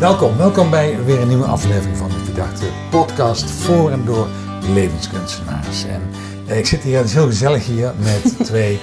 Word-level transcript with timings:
Welkom, 0.00 0.36
welkom 0.36 0.70
bij 0.70 1.04
weer 1.04 1.20
een 1.20 1.28
nieuwe 1.28 1.46
aflevering 1.46 1.96
van 1.96 2.08
de 2.08 2.18
Verdachte 2.18 2.66
podcast 2.90 3.50
voor 3.50 3.90
en 3.90 4.04
door 4.04 4.28
levenskunstenaars. 4.60 5.84
En 5.84 6.02
eh, 6.48 6.58
ik 6.58 6.66
zit 6.66 6.82
hier, 6.82 6.96
het 6.96 7.06
is 7.06 7.14
heel 7.14 7.26
gezellig 7.26 7.66
hier, 7.66 7.92
met 7.98 8.36
twee 8.46 8.80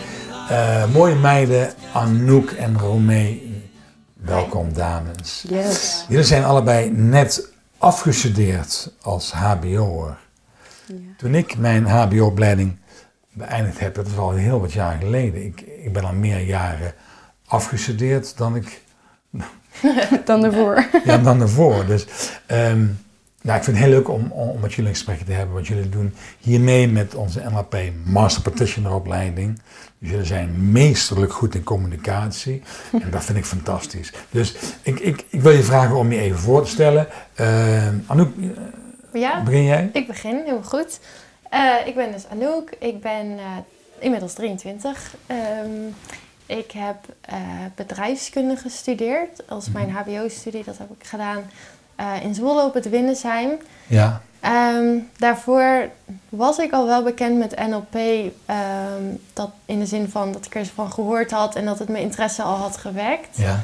uh, 0.51 0.91
mooie 0.93 1.15
meiden, 1.15 1.73
Anouk 1.93 2.51
en 2.51 2.79
Romee. 2.79 3.63
Welkom 4.13 4.73
dames. 4.73 5.45
Yes. 5.49 6.05
Jullie 6.07 6.25
zijn 6.25 6.43
allebei 6.43 6.91
net 6.91 7.51
afgestudeerd 7.77 8.93
als 9.01 9.31
hbo'er. 9.31 10.17
Ja. 10.85 10.95
Toen 11.17 11.35
ik 11.35 11.57
mijn 11.57 11.85
hbo-opleiding 11.85 12.77
beëindigd 13.33 13.79
heb, 13.79 13.95
dat 13.95 14.07
is 14.07 14.17
al 14.17 14.31
heel 14.31 14.59
wat 14.59 14.73
jaar 14.73 14.97
geleden. 14.99 15.45
Ik, 15.45 15.61
ik 15.61 15.93
ben 15.93 16.03
al 16.03 16.13
meer 16.13 16.39
jaren 16.39 16.93
afgestudeerd 17.45 18.37
dan 18.37 18.55
ik 18.55 18.81
dan 20.25 20.41
daarvoor. 20.41 20.85
ja, 21.03 21.17
dan 21.17 21.39
daarvoor. 21.39 21.85
Dus 21.85 22.05
um, 22.51 22.99
nou, 23.47 23.57
ik 23.59 23.63
vind 23.65 23.77
het 23.77 23.85
heel 23.85 23.95
leuk 23.95 24.09
om, 24.09 24.31
om, 24.31 24.59
met 24.59 24.73
jullie 24.73 24.89
een 24.89 24.95
gesprek 24.95 25.19
te 25.19 25.31
hebben. 25.31 25.55
Wat 25.55 25.67
jullie 25.67 25.89
doen 25.89 26.13
hiermee 26.39 26.87
met 26.87 27.15
onze 27.15 27.41
NLP 27.49 27.77
Master 28.03 28.41
Practitioner 28.41 28.93
opleiding. 28.93 29.59
Dus 29.99 30.09
jullie 30.09 30.25
zijn 30.25 30.71
meesterlijk 30.71 31.33
goed 31.33 31.55
in 31.55 31.63
communicatie. 31.63 32.61
En 33.03 33.11
dat 33.11 33.23
vind 33.23 33.37
ik 33.37 33.45
fantastisch. 33.45 34.13
Dus 34.29 34.55
ik, 34.81 34.99
ik, 34.99 35.25
ik 35.29 35.41
wil 35.41 35.51
je 35.51 35.63
vragen 35.63 35.95
om 35.95 36.11
je 36.11 36.19
even 36.19 36.39
voor 36.39 36.63
te 36.63 36.69
stellen. 36.69 37.07
Uh, 37.39 37.87
Anouk, 38.07 38.29
ja, 39.13 39.43
begin 39.43 39.63
jij? 39.63 39.89
Ik 39.93 40.07
begin, 40.07 40.41
heel 40.45 40.63
goed. 40.63 40.99
Uh, 41.53 41.87
ik 41.87 41.95
ben 41.95 42.11
dus 42.11 42.27
Anouk. 42.27 42.69
Ik 42.79 43.01
ben 43.01 43.25
uh, 43.25 43.43
inmiddels 43.99 44.33
23. 44.33 45.15
Um, 45.27 45.95
ik 46.47 46.71
heb 46.71 46.97
uh, 47.29 47.35
bedrijfskunde 47.75 48.55
gestudeerd 48.55 49.49
als 49.49 49.69
mijn 49.69 49.87
mhm. 49.87 49.97
HBO-studie. 49.97 50.63
Dat 50.63 50.77
heb 50.77 50.89
ik 50.99 51.07
gedaan 51.07 51.43
uh, 51.99 52.23
in 52.23 52.35
Zwolle 52.35 52.63
op 52.63 52.73
het 52.73 52.89
Winnesheim. 52.89 53.51
Ja. 53.87 54.21
Um, 54.75 55.09
daarvoor 55.17 55.89
was 56.29 56.57
ik 56.57 56.71
al 56.71 56.85
wel 56.85 57.03
bekend 57.03 57.37
met 57.37 57.67
NLP. 57.67 57.95
Um, 57.95 59.19
dat 59.33 59.49
in 59.65 59.79
de 59.79 59.85
zin 59.85 60.09
van 60.09 60.31
dat 60.31 60.45
ik 60.45 60.55
er 60.55 60.65
van 60.65 60.91
gehoord 60.91 61.31
had 61.31 61.55
en 61.55 61.65
dat 61.65 61.79
het 61.79 61.89
mijn 61.89 62.03
interesse 62.03 62.41
al 62.41 62.55
had 62.55 62.77
gewekt. 62.77 63.37
Ja. 63.37 63.63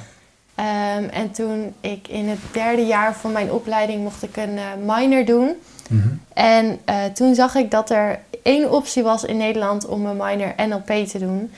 Um, 0.56 1.10
en 1.10 1.32
toen 1.32 1.74
ik 1.82 2.08
in 2.08 2.30
het 2.30 2.40
derde 2.52 2.86
jaar 2.86 3.16
van 3.16 3.32
mijn 3.32 3.52
opleiding 3.52 4.04
mocht 4.04 4.24
ik 4.24 4.38
een 4.38 4.58
uh, 4.58 4.96
minor 4.96 5.26
doen. 5.26 5.56
Mm 5.90 6.02
-hmm. 6.02 6.22
En 6.34 6.80
uh, 6.90 7.06
toen 7.06 7.36
zag 7.36 7.56
ik 7.56 7.72
dat 7.72 7.90
er 7.90 8.20
één 8.44 8.72
optie 8.72 9.04
was 9.04 9.24
in 9.24 9.38
Nederland 9.38 9.86
om 9.86 10.06
een 10.06 10.18
minor 10.18 10.54
NLP 10.68 11.08
te 11.08 11.20
doen. 11.20 11.52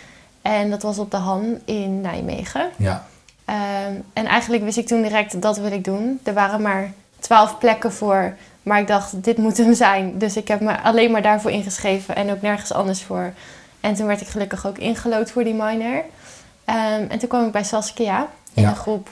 En 0.46 0.70
dat 0.70 0.82
was 0.82 1.00
op 1.00 1.12
de 1.12 1.18
Han 1.18 1.60
in 1.66 2.02
Nijmegen. 2.02 2.70
Ja. 2.76 3.06
Um, 3.50 4.04
en 4.14 4.26
eigenlijk 4.26 4.64
wist 4.64 4.78
ik 4.78 4.88
toen 4.88 5.02
direct, 5.02 5.42
dat 5.42 5.58
wil 5.58 5.72
ik 5.72 5.84
doen. 5.84 6.20
Er 6.24 6.34
waren 6.34 6.62
maar 6.62 6.92
twaalf 7.20 7.58
plekken 7.58 7.94
voor, 7.94 8.36
maar 8.64 8.80
ik 8.80 8.88
dacht, 8.88 9.24
dit 9.24 9.38
moet 9.38 9.58
hem 9.58 9.74
zijn. 9.74 10.18
Dus 10.18 10.38
ik 10.38 10.48
heb 10.48 10.60
me 10.60 10.82
alleen 10.82 11.12
maar 11.12 11.22
daarvoor 11.22 11.52
ingeschreven 11.52 12.16
en 12.16 12.32
ook 12.32 12.42
nergens 12.42 12.74
anders 12.74 13.02
voor. 13.02 13.34
En 13.80 13.94
toen 13.94 14.08
werd 14.08 14.22
ik 14.22 14.28
gelukkig 14.28 14.68
ook 14.68 14.78
ingelood 14.78 15.32
voor 15.32 15.44
die 15.44 15.54
minor. 15.54 16.04
Um, 16.66 17.10
en 17.10 17.20
toen 17.20 17.30
kwam 17.30 17.46
ik 17.46 17.52
bij 17.52 17.64
Saskia 17.64 18.28
in 18.54 18.64
ja. 18.64 18.70
een 18.70 18.76
groep. 18.76 19.10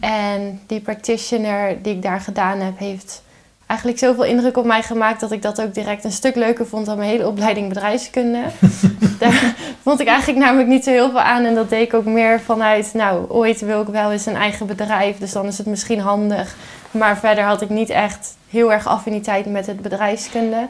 En 0.00 0.60
die 0.66 0.80
practitioner 0.80 1.82
die 1.82 1.94
ik 1.94 2.02
daar 2.02 2.20
gedaan 2.20 2.58
heb, 2.58 2.78
heeft 2.78 3.22
eigenlijk 3.68 3.98
zoveel 3.98 4.24
indruk 4.24 4.56
op 4.56 4.64
mij 4.64 4.82
gemaakt 4.82 5.20
dat 5.20 5.32
ik 5.32 5.42
dat 5.42 5.60
ook 5.60 5.74
direct 5.74 6.04
een 6.04 6.12
stuk 6.12 6.34
leuker 6.34 6.66
vond 6.66 6.86
dan 6.86 6.96
mijn 6.96 7.10
hele 7.10 7.26
opleiding 7.26 7.68
bedrijfskunde. 7.68 8.42
Daar 9.18 9.54
vond 9.82 10.00
ik 10.00 10.06
eigenlijk 10.06 10.38
namelijk 10.38 10.68
niet 10.68 10.84
zo 10.84 10.90
heel 10.90 11.10
veel 11.10 11.20
aan 11.20 11.44
en 11.44 11.54
dat 11.54 11.70
deed 11.70 11.86
ik 11.86 11.94
ook 11.94 12.04
meer 12.04 12.40
vanuit, 12.40 12.90
nou, 12.94 13.30
ooit 13.30 13.60
wil 13.60 13.80
ik 13.80 13.88
wel 13.88 14.12
eens 14.12 14.26
een 14.26 14.36
eigen 14.36 14.66
bedrijf, 14.66 15.18
dus 15.18 15.32
dan 15.32 15.46
is 15.46 15.58
het 15.58 15.66
misschien 15.66 16.00
handig. 16.00 16.56
Maar 16.90 17.18
verder 17.18 17.44
had 17.44 17.62
ik 17.62 17.68
niet 17.68 17.90
echt 17.90 18.36
heel 18.48 18.72
erg 18.72 18.86
affiniteit 18.86 19.46
met 19.46 19.66
het 19.66 19.80
bedrijfskunde. 19.80 20.68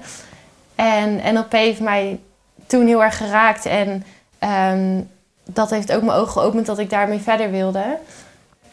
En 0.75 1.35
NLP 1.35 1.53
heeft 1.53 1.81
mij 1.81 2.21
toen 2.67 2.87
heel 2.87 3.03
erg 3.03 3.17
geraakt 3.17 3.67
en 3.67 4.05
um, 4.73 5.09
dat 5.45 5.71
heeft 5.71 5.93
ook 5.93 6.03
mijn 6.03 6.19
ogen 6.19 6.33
geopend 6.33 6.67
dat 6.67 6.79
ik 6.79 6.91
daarmee 6.91 7.19
verder 7.19 7.51
wilde. 7.51 7.99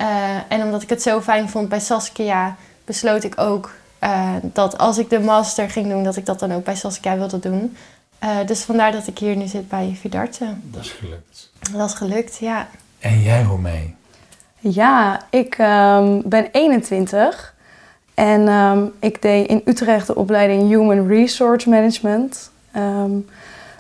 Uh, 0.01 0.07
en 0.47 0.63
omdat 0.63 0.81
ik 0.81 0.89
het 0.89 1.01
zo 1.01 1.21
fijn 1.21 1.49
vond 1.49 1.69
bij 1.69 1.79
Saskia, 1.79 2.55
besloot 2.85 3.23
ik 3.23 3.39
ook 3.39 3.71
uh, 4.05 4.31
dat 4.41 4.77
als 4.77 4.97
ik 4.97 5.09
de 5.09 5.19
master 5.19 5.69
ging 5.69 5.89
doen, 5.89 6.03
dat 6.03 6.15
ik 6.15 6.25
dat 6.25 6.39
dan 6.39 6.53
ook 6.53 6.63
bij 6.63 6.75
Saskia 6.75 7.17
wilde 7.17 7.39
doen. 7.39 7.77
Uh, 8.23 8.29
dus 8.45 8.61
vandaar 8.61 8.91
dat 8.91 9.07
ik 9.07 9.17
hier 9.17 9.35
nu 9.35 9.47
zit 9.47 9.69
bij 9.69 9.97
Vidarte. 9.99 10.45
Dat 10.63 10.83
is 10.83 10.91
gelukt. 10.91 11.51
Dat 11.71 11.89
is 11.89 11.95
gelukt, 11.95 12.37
ja. 12.37 12.67
En 12.99 13.21
jij, 13.21 13.43
Romee? 13.43 13.95
Ja, 14.59 15.21
ik 15.29 15.57
um, 15.57 16.21
ben 16.25 16.47
21 16.51 17.53
en 18.13 18.47
um, 18.47 18.93
ik 18.99 19.21
deed 19.21 19.47
in 19.47 19.61
Utrecht 19.65 20.07
de 20.07 20.15
opleiding 20.15 20.69
Human 20.69 21.07
Resource 21.07 21.69
Management. 21.69 22.51
Um, 22.75 23.27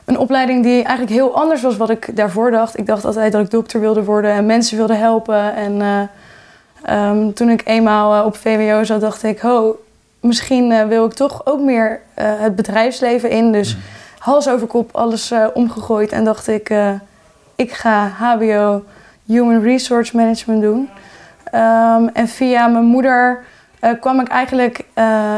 een 0.05 0.17
opleiding 0.17 0.63
die 0.63 0.83
eigenlijk 0.83 1.09
heel 1.09 1.35
anders 1.35 1.61
was 1.61 1.77
wat 1.77 1.89
ik 1.89 2.15
daarvoor 2.15 2.51
dacht. 2.51 2.77
Ik 2.77 2.85
dacht 2.85 3.05
altijd 3.05 3.31
dat 3.31 3.41
ik 3.43 3.51
dokter 3.51 3.79
wilde 3.79 4.03
worden 4.03 4.31
en 4.31 4.45
mensen 4.45 4.77
wilde 4.77 4.95
helpen. 4.95 5.55
En 5.55 6.09
uh, 6.89 7.27
toen 7.33 7.49
ik 7.49 7.61
eenmaal 7.65 8.19
uh, 8.19 8.25
op 8.25 8.35
VWO 8.35 8.83
zat, 8.83 9.01
dacht 9.01 9.23
ik, 9.23 9.39
ho, 9.39 9.79
misschien 10.25 10.71
uh, 10.71 10.83
wil 10.83 11.05
ik 11.05 11.13
toch 11.13 11.45
ook 11.45 11.59
meer 11.59 11.89
uh, 11.89 12.25
het 12.37 12.55
bedrijfsleven 12.55 13.29
in. 13.29 13.51
Dus 13.51 13.75
mm. 13.75 13.81
hals 14.19 14.49
over 14.49 14.67
kop 14.67 14.95
alles 14.95 15.31
uh, 15.31 15.45
omgegooid 15.53 16.11
en 16.11 16.23
dacht 16.23 16.47
ik, 16.47 16.73
ik 17.55 17.71
ga 17.71 18.07
HBO 18.07 18.83
Human 19.25 19.61
Resource 19.61 20.15
Management 20.15 20.61
doen. 20.61 20.89
Um, 21.53 22.07
en 22.07 22.27
via 22.27 22.67
mijn 22.67 22.85
moeder 22.85 23.43
kwam 23.99 24.19
ik 24.19 24.27
eigenlijk 24.27 24.85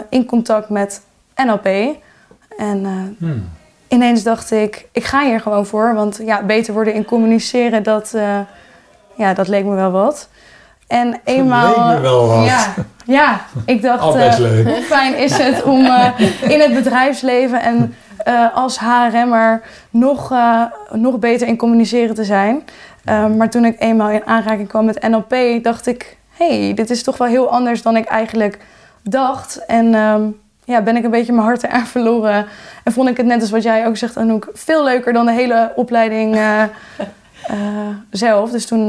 in 0.10 0.26
contact 0.26 0.70
met 0.70 1.02
NLP. 1.36 1.96
En 2.58 3.16
mm. 3.18 3.50
ineens 3.88 4.24
dacht 4.24 4.52
ik, 4.52 4.88
ik 4.92 5.04
ga 5.04 5.26
hier 5.26 5.40
gewoon 5.40 5.66
voor. 5.66 5.94
Want 5.94 6.20
ja, 6.24 6.44
beter 6.44 6.74
worden 6.74 6.94
in 6.94 7.06
communiceren, 7.06 7.84
dat, 7.84 8.16
ja, 9.16 9.34
dat 9.34 9.48
leek 9.48 9.66
me 9.66 9.76
wel 9.76 9.92
wat. 9.92 10.30
En 10.88 11.20
eenmaal. 11.24 11.76
Dat 11.76 11.86
leek 11.86 11.96
me 11.96 12.02
wel 12.02 12.28
wat. 12.28 12.46
Ja, 12.46 12.74
ja, 13.08 13.42
ik 13.66 13.82
dacht, 13.82 14.02
Al 14.02 14.14
best 14.14 14.40
leuk. 14.40 14.68
hoe 14.68 14.82
fijn 14.82 15.18
is 15.18 15.38
het 15.38 15.64
om 15.64 15.86
uh, 15.86 16.10
in 16.48 16.60
het 16.60 16.74
bedrijfsleven 16.74 17.62
en 17.62 17.96
uh, 18.28 18.56
als 18.56 18.80
HRM'er 18.80 19.62
nog, 19.90 20.34
nog 20.92 21.20
beter 21.20 21.48
in 21.48 21.58
communiceren 21.58 22.16
te 22.16 22.24
zijn. 22.24 22.64
maar 23.38 23.50
toen 23.50 23.66
ik 23.66 23.76
eenmaal 23.80 24.10
in 24.10 24.26
aanraking 24.26 24.68
kwam 24.68 24.86
met 24.86 25.08
NLP, 25.08 25.64
dacht 25.64 25.88
ik, 25.88 26.18
hey, 26.30 26.74
dit 26.76 26.90
is 26.90 27.04
toch 27.04 27.18
wel 27.18 27.28
heel 27.28 27.50
anders 27.50 27.82
dan 27.82 27.96
ik 27.96 28.06
eigenlijk 28.06 28.60
dacht. 29.04 29.66
En 29.66 29.94
um, 29.94 30.40
ja, 30.64 30.82
ben 30.82 30.96
ik 30.96 31.04
een 31.04 31.12
beetje 31.12 31.34
mijn 31.34 31.46
hart 31.46 31.64
eraan 31.64 31.88
verloren. 31.88 32.46
En 32.84 32.92
vond 32.92 33.10
ik 33.10 33.18
het 33.18 33.26
net 33.26 33.42
als 33.42 33.52
wat 33.52 33.64
jij 33.64 33.88
ook 33.88 33.98
zegt, 33.98 34.18
Anouk, 34.18 34.50
veel 34.54 34.84
leuker 34.84 35.14
dan 35.14 35.26
de 35.26 35.32
hele 35.32 35.72
opleiding 35.76 36.40
zelf. 38.12 38.52
Dus 38.52 38.66
toen 38.66 38.88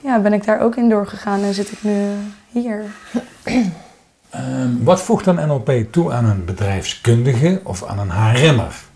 ja, 0.00 0.18
ben 0.22 0.32
ik 0.32 0.44
daar 0.44 0.60
ook 0.60 0.76
in 0.76 0.88
doorgegaan 0.88 1.42
en 1.42 1.54
zit 1.54 1.70
ik 1.72 1.82
nu 1.82 1.92
hier. 2.52 2.84
Um, 4.34 4.84
wat 4.84 5.02
voegt 5.02 5.24
dan 5.24 5.46
NLP 5.46 5.70
toe 5.90 6.12
aan 6.12 6.24
een 6.24 6.44
bedrijfskundige 6.44 7.60
of 7.64 7.84
aan 7.84 7.98
een 7.98 8.10
HRM'er? 8.10 8.86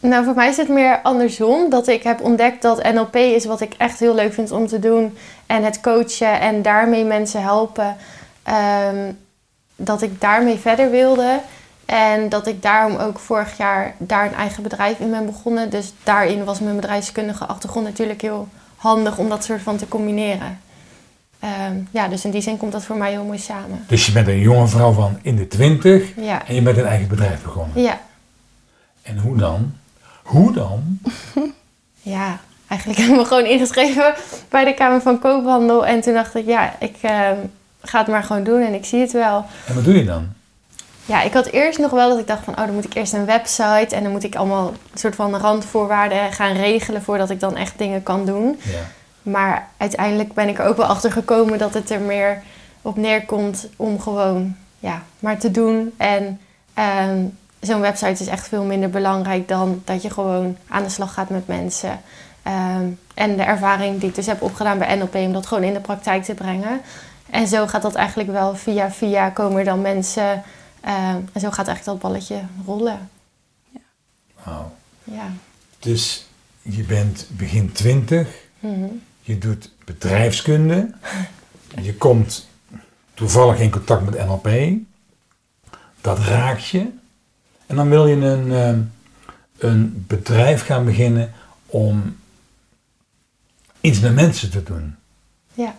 Nou, 0.00 0.24
voor 0.24 0.34
mij 0.34 0.48
is 0.48 0.56
het 0.56 0.68
meer 0.68 1.00
andersom. 1.02 1.70
Dat 1.70 1.88
ik 1.88 2.02
heb 2.02 2.20
ontdekt 2.20 2.62
dat 2.62 2.92
NLP 2.92 3.16
is 3.16 3.44
wat 3.44 3.60
ik 3.60 3.74
echt 3.78 3.98
heel 3.98 4.14
leuk 4.14 4.32
vind 4.32 4.50
om 4.50 4.66
te 4.66 4.78
doen. 4.78 5.16
En 5.46 5.64
het 5.64 5.80
coachen 5.80 6.40
en 6.40 6.62
daarmee 6.62 7.04
mensen 7.04 7.42
helpen. 7.42 7.96
Um, 8.88 9.18
dat 9.76 10.02
ik 10.02 10.20
daarmee 10.20 10.56
verder 10.56 10.90
wilde. 10.90 11.40
En 11.84 12.28
dat 12.28 12.46
ik 12.46 12.62
daarom 12.62 12.96
ook 12.96 13.18
vorig 13.18 13.56
jaar 13.56 13.94
daar 13.98 14.26
een 14.26 14.34
eigen 14.34 14.62
bedrijf 14.62 14.98
in 14.98 15.10
ben 15.10 15.26
begonnen. 15.26 15.70
Dus 15.70 15.92
daarin 16.02 16.44
was 16.44 16.60
mijn 16.60 16.76
bedrijfskundige 16.76 17.46
achtergrond 17.46 17.86
natuurlijk 17.86 18.20
heel 18.20 18.48
handig 18.76 19.18
om 19.18 19.28
dat 19.28 19.44
soort 19.44 19.62
van 19.62 19.76
te 19.76 19.88
combineren. 19.88 20.60
Um, 21.44 21.88
ja, 21.90 22.08
dus 22.08 22.24
in 22.24 22.30
die 22.30 22.40
zin 22.40 22.56
komt 22.56 22.72
dat 22.72 22.84
voor 22.84 22.96
mij 22.96 23.10
heel 23.10 23.24
mooi 23.24 23.38
samen. 23.38 23.84
Dus 23.86 24.06
je 24.06 24.12
bent 24.12 24.28
een 24.28 24.38
jonge 24.38 24.66
vrouw 24.66 24.92
van 24.92 25.18
in 25.22 25.36
de 25.36 25.48
twintig 25.48 26.12
ja. 26.16 26.46
en 26.46 26.54
je 26.54 26.62
bent 26.62 26.76
een 26.76 26.86
eigen 26.86 27.08
bedrijf 27.08 27.42
begonnen. 27.42 27.82
Ja. 27.82 28.00
En 29.02 29.18
hoe 29.18 29.36
dan? 29.36 29.74
Hoe 30.22 30.52
dan? 30.52 30.98
ja, 32.02 32.40
eigenlijk 32.66 33.00
heb 33.00 33.10
ik 33.10 33.16
me 33.16 33.24
gewoon 33.24 33.44
ingeschreven 33.44 34.14
bij 34.48 34.64
de 34.64 34.74
Kamer 34.74 35.00
van 35.00 35.18
Koophandel. 35.18 35.86
En 35.86 36.00
toen 36.00 36.14
dacht 36.14 36.34
ik, 36.34 36.46
ja, 36.46 36.74
ik 36.80 36.96
uh, 37.02 37.30
ga 37.82 37.98
het 37.98 38.08
maar 38.08 38.22
gewoon 38.22 38.44
doen 38.44 38.62
en 38.62 38.74
ik 38.74 38.84
zie 38.84 39.00
het 39.00 39.12
wel. 39.12 39.44
En 39.66 39.74
wat 39.74 39.84
doe 39.84 39.96
je 39.96 40.04
dan? 40.04 40.32
Ja, 41.06 41.22
ik 41.22 41.32
had 41.32 41.46
eerst 41.46 41.78
nog 41.78 41.90
wel 41.90 42.08
dat 42.08 42.18
ik 42.18 42.26
dacht 42.26 42.44
van, 42.44 42.58
oh, 42.58 42.64
dan 42.64 42.74
moet 42.74 42.84
ik 42.84 42.94
eerst 42.94 43.12
een 43.12 43.26
website 43.26 43.94
en 43.94 44.02
dan 44.02 44.12
moet 44.12 44.24
ik 44.24 44.34
allemaal 44.34 44.68
een 44.68 44.98
soort 44.98 45.14
van 45.14 45.36
randvoorwaarden 45.36 46.32
gaan 46.32 46.56
regelen 46.56 47.02
voordat 47.02 47.30
ik 47.30 47.40
dan 47.40 47.56
echt 47.56 47.78
dingen 47.78 48.02
kan 48.02 48.26
doen. 48.26 48.60
Ja. 48.62 48.90
Maar 49.24 49.68
uiteindelijk 49.76 50.32
ben 50.32 50.48
ik 50.48 50.58
er 50.58 50.66
ook 50.66 50.76
wel 50.76 50.86
achter 50.86 51.12
gekomen 51.12 51.58
dat 51.58 51.74
het 51.74 51.90
er 51.90 52.00
meer 52.00 52.42
op 52.82 52.96
neerkomt 52.96 53.68
om 53.76 54.00
gewoon 54.00 54.56
ja, 54.78 55.02
maar 55.18 55.38
te 55.38 55.50
doen. 55.50 55.92
En 55.96 56.40
um, 57.08 57.38
zo'n 57.60 57.80
website 57.80 58.22
is 58.22 58.26
echt 58.26 58.48
veel 58.48 58.64
minder 58.64 58.90
belangrijk 58.90 59.48
dan 59.48 59.82
dat 59.84 60.02
je 60.02 60.10
gewoon 60.10 60.56
aan 60.68 60.82
de 60.82 60.88
slag 60.88 61.14
gaat 61.14 61.28
met 61.30 61.46
mensen. 61.46 62.00
Um, 62.46 62.98
en 63.14 63.36
de 63.36 63.42
ervaring 63.42 64.00
die 64.00 64.08
ik 64.08 64.14
dus 64.14 64.26
heb 64.26 64.42
opgedaan 64.42 64.78
bij 64.78 64.96
NLP, 64.96 65.14
om 65.14 65.32
dat 65.32 65.46
gewoon 65.46 65.62
in 65.64 65.72
de 65.74 65.80
praktijk 65.80 66.24
te 66.24 66.34
brengen. 66.34 66.80
En 67.30 67.46
zo 67.48 67.66
gaat 67.66 67.82
dat 67.82 67.94
eigenlijk 67.94 68.30
wel 68.30 68.56
via 68.56 68.90
via 68.90 69.30
komen 69.30 69.58
er 69.58 69.64
dan 69.64 69.80
mensen. 69.80 70.42
eh, 70.80 71.08
en 71.08 71.40
zo 71.40 71.50
gaat 71.50 71.66
eigenlijk 71.68 71.84
dat 71.84 71.98
balletje 71.98 72.40
rollen. 72.66 73.10
Wauw. 74.44 74.72
Ja. 75.04 75.26
Dus 75.78 76.26
je 76.62 76.82
bent 76.82 77.26
begin 77.30 77.72
twintig, 77.72 78.28
Mhm. 78.60 78.84
Je 79.24 79.38
doet 79.38 79.70
bedrijfskunde, 79.84 80.90
je 81.82 81.94
komt 81.94 82.48
toevallig 83.14 83.58
in 83.58 83.70
contact 83.70 84.04
met 84.04 84.26
NLP, 84.26 84.48
dat 86.00 86.18
raakt 86.18 86.66
je. 86.66 86.90
En 87.66 87.76
dan 87.76 87.88
wil 87.88 88.06
je 88.06 88.16
een, 88.16 88.52
ehm, 88.52 88.80
een 89.58 90.04
bedrijf 90.06 90.64
gaan 90.64 90.84
beginnen 90.84 91.32
om 91.66 92.16
iets 93.80 94.00
met 94.00 94.14
mensen 94.14 94.50
te 94.50 94.62
doen. 94.62 94.96
ja. 95.54 95.76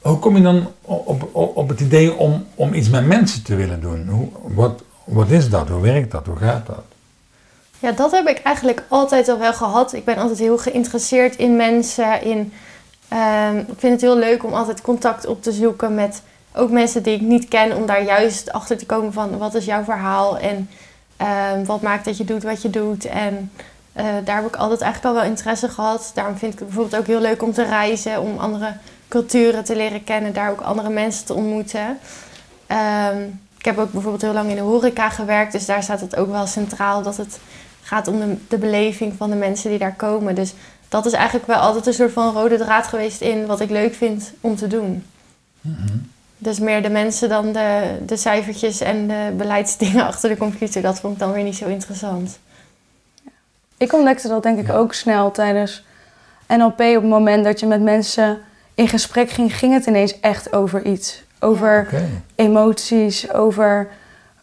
Hoe 0.00 0.18
kom 0.18 0.36
je 0.36 0.42
dan 0.42 0.72
op, 0.80 1.28
op, 1.32 1.56
op 1.56 1.68
het 1.68 1.80
idee 1.80 2.14
om, 2.14 2.46
om 2.54 2.74
iets 2.74 2.88
met 2.88 3.06
mensen 3.06 3.42
te 3.42 3.54
willen 3.54 3.80
doen? 3.80 4.08
Hoe, 4.08 4.28
wat, 4.42 4.82
wat 5.04 5.30
is 5.30 5.50
dat? 5.50 5.68
Hoe 5.68 5.80
werkt 5.80 6.10
dat? 6.10 6.26
Hoe 6.26 6.36
gaat 6.36 6.66
dat? 6.66 6.84
Ja, 7.82 7.92
dat 7.92 8.10
heb 8.10 8.28
ik 8.28 8.38
eigenlijk 8.38 8.84
altijd 8.88 9.28
al 9.28 9.38
wel 9.38 9.54
gehad. 9.54 9.92
Ik 9.92 10.04
ben 10.04 10.16
altijd 10.16 10.38
heel 10.38 10.58
geïnteresseerd 10.58 11.36
in 11.36 11.56
mensen. 11.56 12.22
In, 12.22 12.52
ehm, 13.08 13.58
ik 13.58 13.78
vind 13.78 13.92
het 13.92 14.00
heel 14.00 14.16
leuk 14.16 14.44
om 14.44 14.54
altijd 14.54 14.80
contact 14.80 15.26
op 15.26 15.42
te 15.42 15.52
zoeken 15.52 15.94
met 15.94 16.22
ook 16.54 16.70
mensen 16.70 17.02
die 17.02 17.14
ik 17.14 17.20
niet 17.20 17.48
ken. 17.48 17.76
Om 17.76 17.86
daar 17.86 18.02
juist 18.02 18.52
achter 18.52 18.76
te 18.76 18.86
komen 18.86 19.12
van 19.12 19.38
wat 19.38 19.54
is 19.54 19.64
jouw 19.64 19.84
verhaal 19.84 20.38
en 20.38 20.70
ehm, 21.16 21.64
wat 21.64 21.82
maakt 21.82 22.04
dat 22.04 22.16
je 22.16 22.24
doet 22.24 22.42
wat 22.42 22.62
je 22.62 22.70
doet. 22.70 23.04
En 23.04 23.52
eh, 23.92 24.04
daar 24.24 24.36
heb 24.36 24.46
ik 24.46 24.56
altijd 24.56 24.80
eigenlijk 24.80 25.14
al 25.14 25.20
wel 25.20 25.30
interesse 25.30 25.68
gehad. 25.68 26.10
Daarom 26.14 26.36
vind 26.36 26.52
ik 26.52 26.58
het 26.58 26.68
bijvoorbeeld 26.68 27.00
ook 27.00 27.06
heel 27.06 27.20
leuk 27.20 27.42
om 27.42 27.52
te 27.52 27.64
reizen. 27.64 28.20
Om 28.20 28.38
andere 28.38 28.72
culturen 29.08 29.64
te 29.64 29.76
leren 29.76 30.04
kennen. 30.04 30.32
Daar 30.32 30.50
ook 30.50 30.60
andere 30.60 30.90
mensen 30.90 31.26
te 31.26 31.34
ontmoeten. 31.34 31.98
Ehm, 32.66 33.22
ik 33.58 33.64
heb 33.64 33.78
ook 33.78 33.92
bijvoorbeeld 33.92 34.22
heel 34.22 34.32
lang 34.32 34.50
in 34.50 34.56
de 34.56 34.62
horeca 34.62 35.08
gewerkt. 35.08 35.52
Dus 35.52 35.66
daar 35.66 35.82
staat 35.82 36.00
het 36.00 36.16
ook 36.16 36.30
wel 36.30 36.46
centraal 36.46 37.02
dat 37.02 37.16
het 37.16 37.38
gaat 37.92 38.08
om 38.08 38.18
de, 38.18 38.36
de 38.48 38.58
beleving 38.58 39.14
van 39.16 39.30
de 39.30 39.36
mensen 39.36 39.70
die 39.70 39.78
daar 39.78 39.94
komen. 39.94 40.34
Dus 40.34 40.54
dat 40.88 41.06
is 41.06 41.12
eigenlijk 41.12 41.46
wel 41.46 41.56
altijd 41.56 41.86
een 41.86 41.92
soort 41.94 42.12
van 42.12 42.34
rode 42.34 42.56
draad 42.56 42.86
geweest 42.86 43.20
in 43.20 43.46
wat 43.46 43.60
ik 43.60 43.70
leuk 43.70 43.94
vind 43.94 44.32
om 44.40 44.56
te 44.56 44.66
doen. 44.66 45.04
Dus 46.38 46.58
meer 46.58 46.82
de 46.82 46.88
mensen 46.88 47.28
dan 47.28 47.52
de, 47.52 47.96
de 48.06 48.16
cijfertjes 48.16 48.80
en 48.80 49.08
de 49.08 49.32
beleidsdingen 49.36 50.06
achter 50.10 50.28
de 50.28 50.36
computer. 50.36 50.82
Dat 50.82 51.00
vond 51.00 51.12
ik 51.12 51.18
dan 51.18 51.32
weer 51.32 51.42
niet 51.44 51.56
zo 51.56 51.66
interessant. 51.68 52.38
Ik 53.76 53.92
ontdekte 53.92 54.28
dat 54.28 54.42
denk 54.42 54.58
ik 54.58 54.66
Ja. 54.66 54.74
ook 54.74 54.92
snel 54.92 55.30
tijdens 55.30 55.84
NLP. 56.48 56.80
Op 56.80 57.02
het 57.02 57.02
moment 57.04 57.44
dat 57.44 57.60
je 57.60 57.66
met 57.66 57.82
mensen 57.82 58.38
in 58.74 58.88
gesprek 58.88 59.30
ging, 59.30 59.56
ging 59.58 59.72
het 59.72 59.86
ineens 59.86 60.20
echt 60.20 60.52
over 60.52 60.84
iets. 60.84 61.22
Over 61.40 61.88
emoties, 62.34 63.32
over 63.32 63.88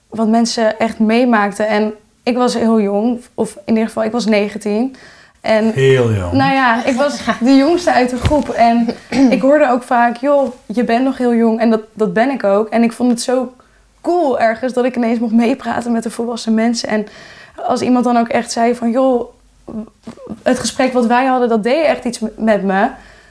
wat 0.07 0.27
mensen 0.27 0.79
echt 0.79 0.99
meemaakten. 0.99 1.67
En 1.67 1.93
ik 2.29 2.37
was 2.37 2.53
heel 2.53 2.81
jong, 2.81 3.21
of 3.33 3.55
in 3.65 3.73
ieder 3.73 3.87
geval, 3.87 4.03
ik 4.03 4.11
was 4.11 4.25
19. 4.25 4.95
En 5.41 5.71
Heel 5.71 6.13
jong. 6.13 6.31
nou 6.31 6.53
ja, 6.53 6.85
ik 6.85 6.95
was 6.95 7.19
de 7.39 7.55
jongste 7.55 7.91
uit 7.91 8.09
de 8.09 8.17
groep. 8.17 8.49
En 8.49 8.87
ik 9.35 9.41
hoorde 9.41 9.69
ook 9.69 9.83
vaak, 9.83 10.17
joh, 10.17 10.53
je 10.65 10.83
bent 10.83 11.03
nog 11.03 11.17
heel 11.17 11.35
jong. 11.35 11.59
En 11.59 11.69
dat, 11.69 11.81
dat 11.93 12.13
ben 12.13 12.29
ik 12.29 12.43
ook. 12.43 12.69
En 12.69 12.83
ik 12.83 12.91
vond 12.91 13.11
het 13.11 13.21
zo 13.21 13.53
cool 14.01 14.39
ergens 14.39 14.73
dat 14.73 14.85
ik 14.85 14.95
ineens 14.95 15.19
mocht 15.19 15.33
meepraten 15.33 15.91
met 15.91 16.03
de 16.03 16.09
volwassen 16.09 16.53
mensen. 16.53 16.89
En 16.89 17.07
als 17.55 17.81
iemand 17.81 18.05
dan 18.05 18.17
ook 18.17 18.27
echt 18.27 18.51
zei 18.51 18.75
van, 18.75 18.91
joh, 18.91 19.29
het 20.43 20.59
gesprek 20.59 20.93
wat 20.93 21.05
wij 21.05 21.25
hadden, 21.25 21.49
dat 21.49 21.63
deed 21.63 21.85
echt 21.85 22.05
iets 22.05 22.19
met 22.37 22.63
me. 22.63 22.87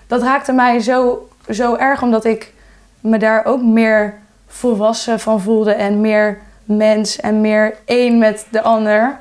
Dat 0.07 0.23
raakte 0.23 0.53
mij 0.53 0.81
zo, 0.81 1.29
zo 1.51 1.75
erg, 1.75 2.03
omdat 2.03 2.25
ik 2.25 2.53
me 3.01 3.19
daar 3.19 3.45
ook 3.45 3.63
meer 3.63 4.19
volwassen 4.47 5.21
van 5.21 5.41
voelde. 5.41 5.73
En 5.73 6.01
meer 6.01 6.39
mens 6.69 7.21
en 7.21 7.41
meer 7.41 7.75
één 7.85 8.19
met 8.19 8.47
de 8.51 8.63
ander. 8.63 9.19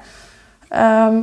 Ehm, 0.70 1.22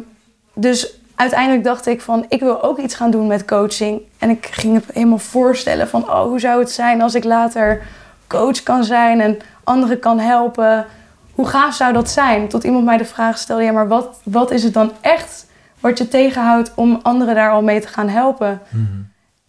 dus 0.54 0.98
uiteindelijk 1.14 1.64
dacht 1.64 1.86
ik 1.86 2.00
van, 2.00 2.24
ik 2.28 2.40
wil 2.40 2.62
ook 2.62 2.78
iets 2.78 2.94
gaan 2.94 3.10
doen 3.10 3.26
met 3.26 3.44
coaching. 3.44 4.00
En 4.18 4.30
ik 4.30 4.46
ging 4.46 4.74
het 4.74 4.84
helemaal 4.92 5.18
voorstellen 5.18 5.88
van, 5.88 6.02
oh, 6.02 6.22
hoe 6.22 6.40
zou 6.40 6.60
het 6.60 6.70
zijn 6.70 7.02
als 7.02 7.14
ik 7.14 7.24
later 7.24 7.82
coach 8.26 8.62
kan 8.62 8.84
zijn 8.84 9.20
en 9.20 9.38
anderen 9.64 9.98
kan 9.98 10.18
helpen. 10.18 10.86
Hoe 11.34 11.46
gaaf 11.46 11.74
zou 11.74 11.92
dat 11.92 12.10
zijn? 12.10 12.48
Tot 12.48 12.64
iemand 12.64 12.84
mij 12.84 12.96
de 12.96 13.04
vraag 13.04 13.38
stelde, 13.38 13.62
ja, 13.62 13.72
maar 13.72 13.88
wat, 13.88 14.20
wat 14.22 14.50
is 14.50 14.62
het 14.62 14.74
dan 14.74 14.92
echt 15.00 15.46
wat 15.80 15.98
je 15.98 16.08
tegenhoudt 16.08 16.72
om 16.74 17.00
anderen 17.02 17.34
daar 17.34 17.50
al 17.50 17.62
mee 17.62 17.80
te 17.80 17.88
gaan 17.88 18.08
helpen? 18.08 18.60
Mhm. 18.68 19.02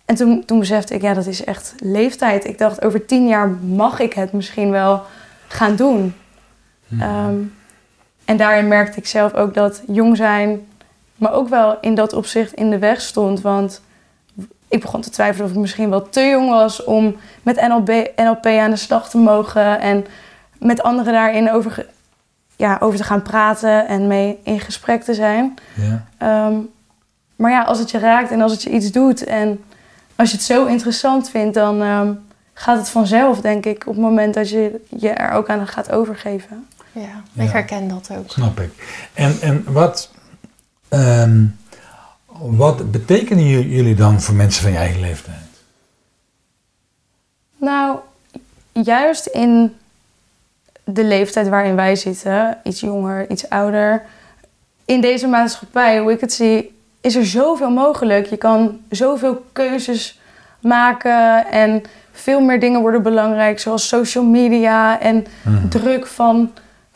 En 0.06 0.16
toen, 0.16 0.46
toen 0.46 0.60
besefte 0.60 0.94
ik, 0.94 1.02
ja, 1.02 1.14
dat 1.14 1.26
is 1.26 1.44
echt 1.44 1.76
leeftijd. 1.80 2.46
Ik 2.46 2.58
dacht, 2.58 2.86
over 2.86 3.06
tien 3.06 3.28
jaar 3.28 3.50
mag 3.50 4.00
ik 4.00 4.14
het 4.14 4.32
misschien 4.32 4.72
wel 4.72 5.02
gaan 5.48 5.76
doen. 5.76 6.14
Ehm, 7.00 7.36
en 8.26 8.38
daarin 8.38 8.68
merkte 8.68 9.00
ik 9.00 9.08
zelf 9.08 9.34
ook 9.34 9.54
dat 9.54 9.82
jong 9.88 10.18
zijn 10.18 10.66
maar 11.16 11.34
ook 11.34 11.50
wel 11.50 11.78
in 11.82 11.96
dat 11.96 12.14
opzicht 12.14 12.54
in 12.54 12.70
de 12.70 12.80
weg 12.80 13.02
stond. 13.02 13.42
Want 13.42 13.82
ik 14.68 14.82
begon 14.82 15.02
te 15.02 15.10
twijfelen 15.10 15.46
of 15.46 15.52
ik 15.52 15.60
misschien 15.60 15.90
wel 15.90 16.10
te 16.10 16.22
jong 16.22 16.50
was 16.50 16.84
om 16.84 17.16
met 17.44 17.68
NLP, 17.68 18.12
NLP 18.16 18.46
aan 18.46 18.70
de 18.70 18.76
slag 18.76 19.10
te 19.10 19.18
mogen. 19.18 19.80
En 19.80 20.06
met 20.58 20.84
anderen 20.84 21.14
daarin 21.14 21.52
over, 21.52 21.86
ja, 22.56 22.78
over 22.80 22.98
te 22.98 23.04
gaan 23.04 23.22
praten 23.22 23.88
en 23.88 24.08
mee 24.08 24.40
in 24.44 24.60
gesprek 24.60 25.04
te 25.04 25.14
zijn. 25.14 25.54
Ja. 25.74 26.06
Ehm, 26.18 26.56
maar 27.36 27.52
ja, 27.52 27.64
als 27.64 27.80
het 27.80 27.92
je 27.92 28.00
raakt 28.00 28.32
en 28.32 28.42
als 28.42 28.52
het 28.52 28.64
je 28.64 28.70
iets 28.70 28.92
doet 28.92 29.24
en 29.24 29.64
als 30.16 30.30
je 30.30 30.36
het 30.36 30.46
zo 30.46 30.66
interessant 30.66 31.30
vindt, 31.30 31.54
dan 31.54 31.82
ehm, 31.82 32.14
gaat 32.54 32.78
het 32.78 32.90
vanzelf, 32.90 33.42
denk 33.42 33.66
ik, 33.66 33.88
op 33.88 33.94
het 33.94 34.04
moment 34.04 34.34
dat 34.34 34.50
je 34.50 34.82
je 34.98 35.10
er 35.10 35.32
ook 35.32 35.50
aan 35.50 35.68
gaat 35.68 35.92
overgeven. 35.92 36.68
Ja, 36.96 37.44
ik 37.44 37.50
herken 37.50 37.88
dat 37.88 38.10
ook. 38.18 38.30
Snap 38.32 38.60
ik. 38.60 38.72
En, 39.14 39.42
en 39.42 39.64
wat, 39.74 40.12
ehm, 40.90 41.44
wat 42.38 42.92
betekenen 42.92 43.48
jullie 43.48 43.96
dan 43.96 44.22
voor 44.22 44.36
mensen 44.36 44.62
van 44.64 44.72
je 44.72 44.78
eigen 44.78 45.00
leeftijd? 45.02 45.36
Nou, 47.58 47.98
juist 48.72 49.26
in 49.26 49.76
de 50.84 51.04
leeftijd 51.04 51.48
waarin 51.48 51.76
wij 51.76 51.96
zitten, 51.96 52.58
iets 52.64 52.80
jonger, 52.80 53.30
iets 53.30 53.50
ouder, 53.50 54.04
in 54.86 55.02
deze 55.02 55.28
maatschappij, 55.28 56.00
hoe 56.00 56.12
ik 56.12 56.20
het 56.22 56.34
zie, 56.34 56.78
is 57.02 57.16
er 57.16 57.26
zoveel 57.26 57.70
mogelijk. 57.70 58.26
Je 58.26 58.38
kan 58.38 58.80
zoveel 58.90 59.46
keuzes 59.52 60.20
maken 60.60 61.46
en 61.52 61.84
veel 62.12 62.40
meer 62.42 62.60
dingen 62.60 62.82
worden 62.82 63.04
belangrijk, 63.04 63.60
zoals 63.60 63.88
social 63.88 64.24
media 64.24 65.00
en 65.02 65.26
Mhm. 65.44 65.68
druk 65.68 66.08
van, 66.08 66.52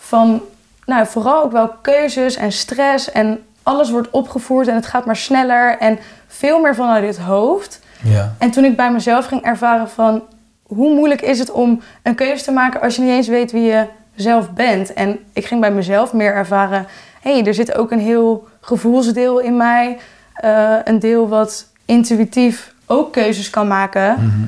van 0.09 0.41
nou, 0.85 1.07
vooral 1.07 1.43
ook 1.43 1.51
wel 1.51 1.67
keuzes 1.81 2.35
en 2.35 2.51
stress 2.51 3.11
en 3.11 3.43
alles 3.63 3.89
wordt 3.89 4.09
opgevoerd 4.09 4.67
en 4.67 4.75
het 4.75 4.85
gaat 4.85 5.05
maar 5.05 5.15
sneller 5.15 5.77
en 5.77 5.99
veel 6.27 6.59
meer 6.59 6.75
vanuit 6.75 7.05
het 7.05 7.17
hoofd. 7.17 7.79
Ja. 8.03 8.33
En 8.37 8.51
toen 8.51 8.65
ik 8.65 8.75
bij 8.75 8.91
mezelf 8.91 9.25
ging 9.25 9.41
ervaren 9.41 9.89
van 9.89 10.21
hoe 10.63 10.93
moeilijk 10.95 11.21
is 11.21 11.39
het 11.39 11.51
om 11.51 11.81
een 12.03 12.15
keuze 12.15 12.43
te 12.43 12.51
maken 12.51 12.81
als 12.81 12.95
je 12.95 13.01
niet 13.01 13.11
eens 13.11 13.27
weet 13.27 13.51
wie 13.51 13.61
je 13.63 13.85
zelf 14.15 14.51
bent. 14.51 14.93
En 14.93 15.19
ik 15.33 15.45
ging 15.45 15.61
bij 15.61 15.71
mezelf 15.71 16.13
meer 16.13 16.33
ervaren, 16.33 16.87
hé, 17.21 17.31
hey, 17.31 17.45
er 17.45 17.53
zit 17.53 17.75
ook 17.75 17.91
een 17.91 17.99
heel 17.99 18.47
gevoelsdeel 18.61 19.39
in 19.39 19.57
mij. 19.57 19.97
eh, 20.33 20.75
een 20.83 20.99
deel 20.99 21.27
wat 21.27 21.65
intuïtief 21.85 22.73
ook 22.85 23.11
keuzes 23.11 23.49
kan 23.49 23.67
maken. 23.67 24.13
Mhm. 24.13 24.45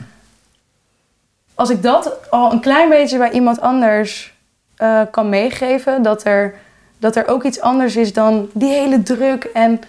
Als 1.55 1.69
ik 1.69 1.81
dat 1.83 2.29
al 2.29 2.51
een 2.51 2.59
klein 2.59 2.89
beetje 2.89 3.17
bij 3.17 3.31
iemand 3.31 3.61
anders 3.61 4.33
eh, 4.81 5.01
kan 5.11 5.29
meegeven, 5.29 6.03
dat 6.03 6.25
er, 6.25 6.55
dat 6.99 7.15
er 7.15 7.27
ook 7.27 7.43
iets 7.43 7.59
anders 7.59 7.95
is 7.95 8.13
dan 8.13 8.49
die 8.53 8.73
hele 8.73 9.03
druk 9.03 9.43
en 9.43 9.81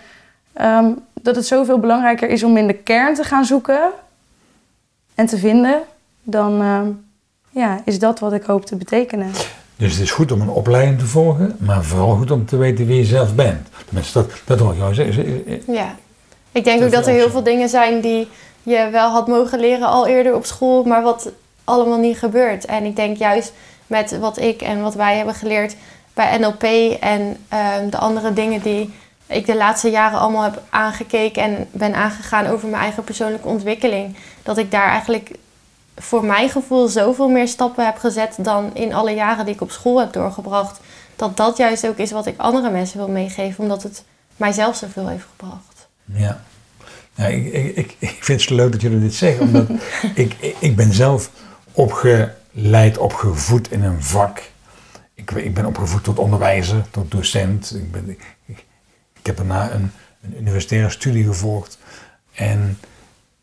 ehm, 0.52 0.90
dat 1.22 1.36
het 1.36 1.46
zoveel 1.46 1.78
belangrijker 1.78 2.28
is 2.28 2.42
om 2.42 2.56
in 2.56 2.66
de 2.66 2.74
kern 2.74 3.14
te 3.14 3.24
gaan 3.24 3.44
zoeken 3.44 3.90
en 5.14 5.26
te 5.26 5.38
vinden, 5.38 5.80
dan 6.22 6.60
ehm, 6.60 6.88
ja, 7.50 7.80
is 7.84 7.98
dat 7.98 8.18
wat 8.18 8.32
ik 8.32 8.42
hoop 8.42 8.66
te 8.66 8.76
betekenen. 8.76 9.30
Dus 9.76 9.92
het 9.92 10.02
is 10.02 10.10
goed 10.10 10.32
om 10.32 10.40
een 10.40 10.48
opleiding 10.48 10.98
te 10.98 11.06
volgen, 11.06 11.56
maar 11.58 11.84
vooral 11.84 12.16
goed 12.16 12.30
om 12.30 12.46
te 12.46 12.56
weten 12.56 12.86
wie 12.86 12.96
je 12.96 13.04
zelf 13.04 13.34
bent. 13.34 13.68
Tenminste, 13.86 14.18
dat, 14.18 14.30
dat 14.44 14.58
hoor 14.58 14.72
ik 14.72 14.78
jou 14.78 14.94
zeggen. 14.94 15.44
Ja. 15.66 15.96
Ik 16.52 16.64
denk 16.64 16.78
Dat 16.78 16.88
ook 16.88 16.94
dat 16.94 17.06
er 17.06 17.12
heel 17.12 17.30
veel 17.30 17.42
dingen 17.42 17.68
zijn 17.68 18.00
die 18.00 18.28
je 18.62 18.88
wel 18.90 19.10
had 19.10 19.28
mogen 19.28 19.60
leren 19.60 19.88
al 19.88 20.06
eerder 20.06 20.34
op 20.34 20.44
school, 20.44 20.84
maar 20.84 21.02
wat 21.02 21.30
allemaal 21.64 21.98
niet 21.98 22.18
gebeurt. 22.18 22.64
En 22.64 22.84
ik 22.84 22.96
denk 22.96 23.16
juist 23.16 23.52
met 23.92 24.18
wat 24.18 24.38
ik 24.38 24.62
en 24.62 24.82
wat 24.82 24.94
wij 24.94 25.16
hebben 25.16 25.34
geleerd 25.34 25.76
bij 26.14 26.38
NLP 26.38 26.62
en 27.00 27.36
ehm, 27.48 27.90
de 27.90 27.98
andere 27.98 28.32
dingen 28.32 28.62
die 28.62 28.92
ik 29.26 29.46
de 29.46 29.56
laatste 29.56 29.90
jaren 29.90 30.18
allemaal 30.18 30.42
heb 30.42 30.62
aangekeken 30.70 31.42
en 31.42 31.68
ben 31.70 31.94
aangegaan 31.94 32.46
over 32.46 32.68
mijn 32.68 32.82
eigen 32.82 33.04
persoonlijke 33.04 33.48
ontwikkeling, 33.48 34.16
dat 34.42 34.58
ik 34.58 34.70
daar 34.70 34.88
eigenlijk 34.88 35.30
voor 35.96 36.24
mijn 36.24 36.48
gevoel 36.48 36.88
zoveel 36.88 37.28
meer 37.28 37.48
stappen 37.48 37.84
heb 37.84 37.98
gezet 37.98 38.36
dan 38.38 38.70
in 38.74 38.94
alle 38.94 39.14
jaren 39.14 39.44
die 39.44 39.54
ik 39.54 39.60
op 39.60 39.70
school 39.70 40.00
heb 40.00 40.12
doorgebracht. 40.12 40.80
Dat 41.16 41.36
dat 41.36 41.56
juist 41.56 41.86
ook 41.86 41.98
is 41.98 42.10
wat 42.10 42.26
ik 42.26 42.38
andere 42.38 42.70
mensen 42.70 42.98
wil 42.98 43.08
meegeven, 43.08 43.62
omdat 43.62 43.82
het 43.82 44.04
mijzelf 44.36 44.76
zoveel 44.76 45.08
heeft 45.08 45.26
gebracht. 45.36 45.88
Ja. 46.04 46.42
Ja, 47.14 47.26
ik, 47.26 47.94
ik, 47.98 48.16
vind 48.20 48.40
het 48.40 48.48
zo 48.48 48.54
leuk 48.54 48.72
dat 48.72 48.80
jullie 48.80 49.00
dit 49.00 49.14
zeggen, 49.14 49.46
omdat 49.46 49.68
ik, 50.24 50.56
ik, 50.58 50.76
ben 50.76 50.92
zelf 50.92 51.30
opgeleid, 52.52 52.98
opgevoed 52.98 53.70
in 53.70 53.82
een 53.82 54.02
vak. 54.02 54.42
Ik, 55.14 55.30
ik 55.30 55.54
ben 55.54 55.66
opgevoed 55.66 56.04
tot 56.04 56.18
onderwijzer, 56.18 56.84
tot 56.90 57.10
docent. 57.10 57.74
Ik, 57.74 57.92
ben, 57.92 58.08
ik 59.20 59.26
heb 59.26 59.36
daarna 59.36 59.72
een, 59.72 59.90
een 60.22 60.36
universitaire 60.38 60.90
studie 60.90 61.24
gevolgd. 61.24 61.78
En, 62.34 62.78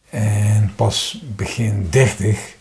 en 0.10 0.74
pas 0.75 1.24
begin 1.36 1.88
30 1.89 2.56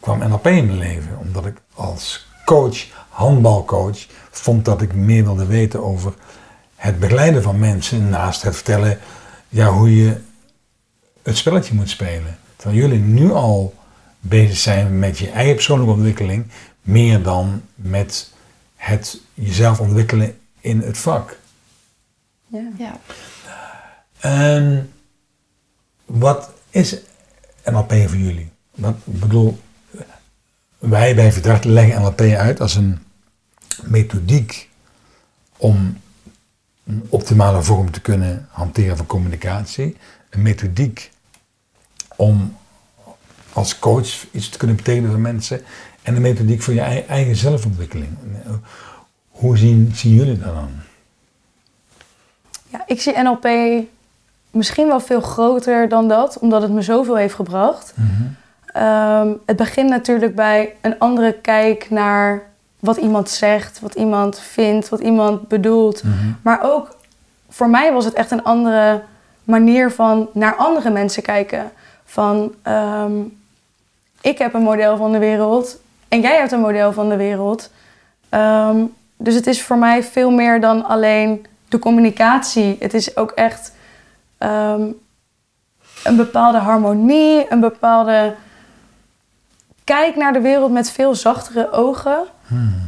kwam 0.00 0.18
NLP 0.18 0.46
in 0.46 0.66
mijn 0.66 0.78
leven, 0.78 1.18
omdat 1.18 1.46
ik 1.46 1.56
als 1.74 2.28
coach, 2.44 2.86
handbalcoach, 3.08 4.06
vond 4.30 4.64
dat 4.64 4.82
ik 4.82 4.94
meer 4.94 5.24
wilde 5.24 5.46
weten 5.46 5.84
over 5.84 6.14
het 6.76 6.98
begeleiden 6.98 7.42
van 7.42 7.58
mensen 7.58 8.08
naast 8.08 8.42
het 8.42 8.54
vertellen 8.54 8.98
ja, 9.48 9.70
hoe 9.70 9.96
je 9.96 10.20
het 11.22 11.36
spelletje 11.36 11.74
moet 11.74 11.90
spelen. 11.90 12.38
Terwijl 12.56 12.80
jullie 12.80 13.00
nu 13.00 13.32
al 13.32 13.74
bezig 14.20 14.56
zijn 14.56 14.98
met 14.98 15.18
je 15.18 15.30
eigen 15.30 15.54
persoonlijke 15.54 15.92
ontwikkeling, 15.92 16.46
meer 16.80 17.22
dan 17.22 17.62
met 17.74 18.32
het 18.76 19.20
jezelf 19.34 19.80
ontwikkelen 19.80 20.38
in 20.60 20.80
het 20.80 20.98
vak. 20.98 21.38
Ja. 22.46 22.68
Ja. 22.78 22.98
En 24.20 24.92
wat 26.04 26.50
is 26.70 26.96
NLP 27.64 27.92
voor 27.92 28.16
jullie? 28.16 28.50
Want, 28.70 28.96
ik 29.06 29.20
bedoel, 29.20 29.60
wij 30.78 31.14
bij 31.14 31.32
Verdracht 31.32 31.64
leggen 31.64 32.02
NLP 32.02 32.20
uit 32.20 32.60
als 32.60 32.74
een 32.74 32.98
methodiek 33.82 34.68
om 35.56 36.00
een 36.84 37.06
optimale 37.08 37.62
vorm 37.62 37.90
te 37.90 38.00
kunnen 38.00 38.48
hanteren 38.50 38.96
van 38.96 39.06
communicatie. 39.06 39.96
Een 40.30 40.42
methodiek 40.42 41.10
om 42.16 42.56
als 43.52 43.78
coach 43.78 44.26
iets 44.30 44.48
te 44.48 44.58
kunnen 44.58 44.76
betekenen 44.76 45.10
voor 45.10 45.20
mensen. 45.20 45.60
En 46.02 46.16
een 46.16 46.22
methodiek 46.22 46.62
voor 46.62 46.74
je 46.74 46.80
ei- 46.80 47.04
eigen 47.08 47.36
zelfontwikkeling. 47.36 48.10
Hoe 49.30 49.58
zien, 49.58 49.90
zien 49.94 50.14
jullie 50.14 50.38
dat 50.38 50.54
dan? 50.54 50.70
Ja, 52.68 52.82
ik 52.86 53.00
zie 53.00 53.18
NLP 53.22 53.48
misschien 54.50 54.86
wel 54.86 55.00
veel 55.00 55.20
groter 55.20 55.88
dan 55.88 56.08
dat, 56.08 56.38
omdat 56.38 56.62
het 56.62 56.70
me 56.72 56.82
zoveel 56.82 57.16
heeft 57.16 57.34
gebracht. 57.34 57.94
Ehm, 58.66 59.32
het 59.46 59.56
begint 59.56 59.88
natuurlijk 59.90 60.34
bij 60.34 60.74
een 60.80 60.98
andere 60.98 61.32
kijk 61.32 61.90
naar 61.90 62.42
wat 62.78 62.96
iemand 62.96 63.30
zegt, 63.30 63.80
wat 63.80 63.94
iemand 63.94 64.38
vindt, 64.38 64.88
wat 64.88 65.00
iemand 65.00 65.48
bedoelt. 65.48 66.02
Maar 66.42 66.60
ook 66.62 66.96
voor 67.48 67.70
mij 67.70 67.92
was 67.92 68.04
het 68.04 68.14
echt 68.14 68.30
een 68.30 68.42
andere 68.44 69.02
manier 69.44 69.90
van 69.90 70.28
naar 70.32 70.54
andere 70.56 70.90
mensen 70.90 71.22
kijken. 71.22 71.70
Van 72.04 72.54
ehm, 72.62 73.12
ik 74.20 74.38
heb 74.38 74.54
een 74.54 74.62
model 74.62 74.96
van 74.96 75.12
de 75.12 75.18
wereld 75.18 75.80
en 76.08 76.20
jij 76.20 76.36
hebt 76.36 76.52
een 76.52 76.60
model 76.60 76.92
van 76.92 77.08
de 77.08 77.16
wereld. 77.16 77.70
Ehm, 78.28 78.84
dus 79.16 79.34
het 79.34 79.46
is 79.46 79.62
voor 79.62 79.78
mij 79.78 80.02
veel 80.02 80.30
meer 80.30 80.60
dan 80.60 80.84
alleen 80.84 81.46
de 81.68 81.78
communicatie. 81.78 82.76
Het 82.78 82.94
is 82.94 83.16
ook 83.16 83.30
echt 83.30 83.72
ehm, 84.38 84.82
een 86.04 86.16
bepaalde 86.16 86.58
harmonie, 86.58 87.46
een 87.48 87.60
bepaalde 87.60 88.34
kijk 89.84 90.16
naar 90.16 90.32
de 90.32 90.40
wereld 90.40 90.72
met 90.72 90.90
veel 90.90 91.14
zachtere 91.14 91.70
ogen. 91.72 92.18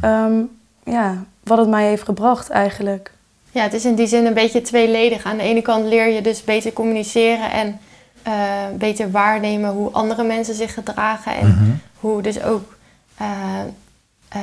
Ehm, 0.01 0.41
ja, 0.83 1.23
wat 1.43 1.57
het 1.57 1.67
mij 1.67 1.87
heeft 1.87 2.03
gebracht 2.03 2.49
eigenlijk. 2.49 3.11
Ja, 3.51 3.61
het 3.61 3.73
is 3.73 3.85
in 3.85 3.95
die 3.95 4.07
zin 4.07 4.25
een 4.25 4.33
beetje 4.33 4.61
tweeledig. 4.61 5.23
Aan 5.23 5.37
de 5.37 5.43
ene 5.43 5.61
kant 5.61 5.85
leer 5.85 6.07
je 6.07 6.21
dus 6.21 6.43
beter 6.43 6.73
communiceren 6.73 7.51
en 7.51 7.79
eh, 8.23 8.33
beter 8.77 9.11
waarnemen 9.11 9.71
hoe 9.71 9.91
andere 9.91 10.23
mensen 10.23 10.55
zich 10.55 10.73
gedragen. 10.73 11.35
En 11.37 11.47
Mhm. 11.47 11.71
hoe 11.99 12.21
dus 12.21 12.41
ook 12.43 12.75
eh, 13.17 13.27
eh, 14.29 14.41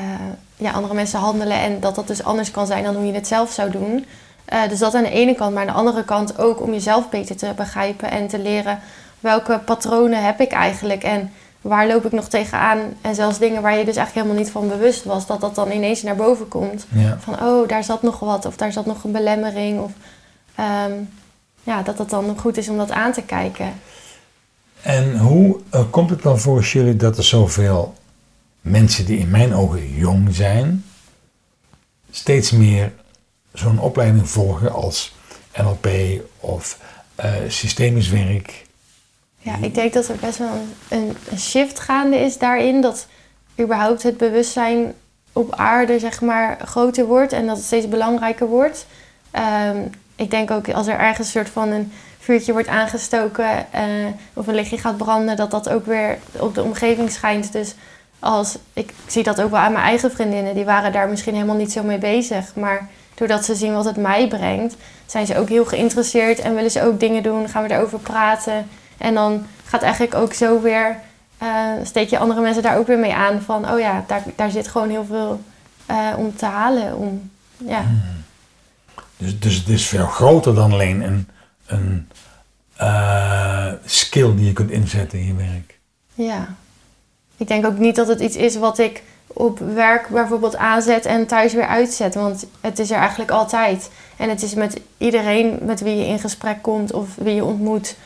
ja, 0.57 0.71
andere 0.73 0.95
mensen 0.95 1.19
handelen. 1.19 1.57
En 1.61 1.81
dat 1.81 1.95
dat 1.95 2.07
dus 2.07 2.25
anders 2.25 2.51
kan 2.51 2.67
zijn 2.67 2.85
dan 2.85 2.95
hoe 2.95 3.07
je 3.07 3.13
het 3.13 3.27
zelf 3.27 3.51
zou 3.53 3.71
doen. 3.71 4.05
Dus 4.69 4.79
dat 4.79 4.95
aan 4.95 5.03
de 5.03 5.11
ene 5.11 5.35
kant. 5.35 5.53
Maar 5.55 5.61
aan 5.61 5.67
de 5.67 5.73
andere 5.81 6.05
kant 6.05 6.39
ook 6.39 6.61
om 6.63 6.73
jezelf 6.73 7.09
beter 7.09 7.37
te 7.37 7.53
begrijpen 7.57 8.11
en 8.11 8.27
te 8.29 8.39
leren 8.39 8.79
welke 9.21 9.59
patronen 9.65 10.25
heb 10.25 10.41
ik 10.41 10.53
eigenlijk. 10.53 11.03
En 11.03 11.33
waar 11.61 11.87
loop 11.87 12.05
ik 12.05 12.13
nog 12.13 12.29
tegenaan. 12.29 12.79
En 13.01 13.15
zelfs 13.15 13.39
dingen 13.39 13.63
waar 13.63 13.79
je 13.79 13.85
dus 13.85 13.97
eigenlijk 13.97 14.15
helemaal 14.27 14.45
niet 14.45 14.53
van 14.53 14.69
bewust 14.69 15.05
was. 15.05 15.27
Dat 15.27 15.41
dat 15.41 15.55
dan 15.55 15.71
ineens 15.71 16.03
naar 16.03 16.17
boven 16.17 16.49
komt 16.49 16.87
Ja. 16.93 17.17
van 17.21 17.43
oh, 17.43 17.69
daar 17.69 17.85
zat 17.85 18.03
nog 18.03 18.19
wat 18.19 18.47
of 18.47 18.57
daar 18.57 18.73
zat 18.73 18.87
nog 18.87 19.05
een 19.05 19.13
belemmering. 19.13 19.81
Of 19.81 19.91
ehm, 20.55 20.93
ja, 21.71 21.83
dat 21.83 21.99
het 21.99 22.11
dan 22.11 22.39
goed 22.39 22.57
is 22.57 22.69
om 22.69 22.77
dat 22.77 22.91
aan 22.91 23.13
te 23.13 23.23
kijken. 23.23 23.73
En 24.83 25.19
hoe 25.19 25.61
eh, 25.71 25.85
komt 25.91 26.11
het 26.11 26.23
dan 26.23 26.39
volgens 26.39 26.73
jullie 26.73 26.97
dat 26.97 27.17
er 27.17 27.25
zoveel 27.25 27.95
mensen 28.61 29.07
die 29.07 29.19
in 29.19 29.31
mijn 29.31 29.55
ogen 29.55 29.95
jong 29.95 30.35
zijn, 30.35 30.85
steeds 32.11 32.51
meer 32.51 32.93
zo'n 33.53 33.79
opleiding 33.79 34.29
volgen 34.29 34.73
als 34.73 35.15
NLP 35.57 35.89
of 36.41 36.79
eh, 37.15 37.33
systemisch 37.49 38.09
werk? 38.09 38.67
Ja, 39.39 39.57
ik 39.61 39.75
denk 39.75 39.93
dat 39.93 40.09
er 40.09 40.17
best 40.17 40.39
wel 40.39 40.53
een, 40.55 40.99
een, 40.99 41.17
een 41.31 41.39
shift 41.39 41.81
gaande 41.81 42.17
is 42.17 42.39
daarin. 42.39 42.81
Dat 42.81 43.07
überhaupt 43.61 44.03
het 44.03 44.17
bewustzijn 44.17 44.95
op 45.33 45.55
aarde 45.55 45.99
zeg 45.99 46.21
maar 46.21 46.59
groter 46.65 47.05
wordt 47.07 47.33
en 47.33 47.47
dat 47.47 47.57
het 47.57 47.67
steeds 47.67 47.89
belangrijker 47.89 48.47
wordt. 48.47 48.87
Ehm, 49.31 49.79
ik 50.21 50.31
denk 50.31 50.51
ook 50.51 50.71
als 50.71 50.87
er 50.87 50.99
ergens 50.99 51.27
een 51.27 51.33
soort 51.33 51.49
van 51.49 51.69
een 51.69 51.93
vuurtje 52.19 52.53
wordt 52.53 52.69
aangestoken 52.69 53.73
eh, 53.73 53.83
of 54.35 54.47
een 54.47 54.55
lichtje 54.55 54.79
gaat 54.79 54.97
branden, 54.97 55.37
dat 55.37 55.51
dat 55.51 55.69
ook 55.69 55.87
weer 55.87 56.19
op 56.39 56.55
de 56.55 56.63
omgeving 56.63 57.11
schijnt. 57.11 57.53
Dus 57.53 57.75
als, 58.19 58.59
ik 58.73 58.93
zie 59.07 59.23
dat 59.23 59.41
ook 59.41 59.51
wel 59.51 59.61
aan 59.61 59.73
mijn 59.73 59.85
eigen 59.85 60.13
vriendinnen, 60.13 60.55
die 60.55 60.65
waren 60.65 60.93
daar 60.93 61.09
misschien 61.09 61.35
helemaal 61.35 61.57
niet 61.57 61.73
zo 61.73 61.83
mee 61.83 61.99
bezig. 61.99 62.55
Maar 62.55 62.89
doordat 63.15 63.45
ze 63.45 63.55
zien 63.55 63.75
wat 63.75 63.85
het 63.85 63.97
mij 63.97 64.29
brengt, 64.29 64.77
zijn 65.07 65.27
ze 65.27 65.39
ook 65.39 65.49
heel 65.49 65.65
geïnteresseerd 65.65 66.39
en 66.39 66.55
willen 66.55 66.71
ze 66.71 66.83
ook 66.83 67.01
dingen 67.01 67.23
doen, 67.23 67.49
gaan 67.49 67.63
we 67.63 67.75
erover 67.75 67.99
praten. 67.99 68.69
En 68.99 69.15
dan 69.15 69.47
gaat 69.65 69.83
eigenlijk 69.83 70.15
ook 70.15 70.33
zo 70.33 70.61
weer, 70.61 70.97
eh, 71.39 71.49
steek 71.83 72.09
je 72.09 72.19
andere 72.19 72.41
mensen 72.41 72.63
daar 72.63 72.79
ook 72.79 72.87
weer 72.87 72.99
mee 72.99 73.15
aan 73.15 73.41
van, 73.43 73.71
oh 73.71 73.79
ja, 73.79 74.05
daar, 74.07 74.23
daar 74.37 74.51
zit 74.51 74.69
gewoon 74.69 74.91
heel 74.91 75.05
veel 75.05 75.41
eh, 75.87 76.09
om 76.17 76.37
te 76.37 76.47
halen. 76.47 76.97
Om, 76.97 77.31
ja. 77.57 77.85
Dus, 79.21 79.41
dus 79.41 79.57
het 79.57 79.69
is 79.69 79.87
veel 79.87 80.07
groter 80.07 80.55
dan 80.55 80.73
alleen 80.73 81.03
een, 81.03 81.29
een 81.67 82.09
eh, 82.77 83.73
skill 83.85 84.35
die 84.35 84.47
je 84.47 84.53
kunt 84.53 84.71
inzetten 84.71 85.19
in 85.19 85.27
je 85.27 85.35
werk. 85.35 85.79
Ja. 86.15 86.55
Ik 87.37 87.49
denk 87.49 87.67
ook 87.67 87.79
niet 87.79 87.97
dat 87.97 88.09
het 88.09 88.21
iets 88.21 88.37
is 88.37 88.57
wat 88.57 88.79
ik 88.79 89.03
op 89.27 89.59
werk 89.59 90.09
bijvoorbeeld 90.09 90.57
aanzet 90.57 91.07
en 91.07 91.27
thuis 91.27 91.53
weer 91.53 91.67
uitzet. 91.67 92.15
Want 92.15 92.47
het 92.61 92.79
is 92.79 92.91
er 92.91 92.99
eigenlijk 92.99 93.31
altijd. 93.31 93.91
En 94.17 94.29
het 94.29 94.43
is 94.43 94.55
met 94.55 94.81
iedereen 94.99 95.59
met 95.63 95.81
wie 95.81 95.97
je 95.97 96.07
in 96.07 96.19
gesprek 96.19 96.63
komt 96.63 96.93
of 96.93 97.09
wie 97.15 97.35
je 97.35 97.45
ontmoet. 97.45 97.97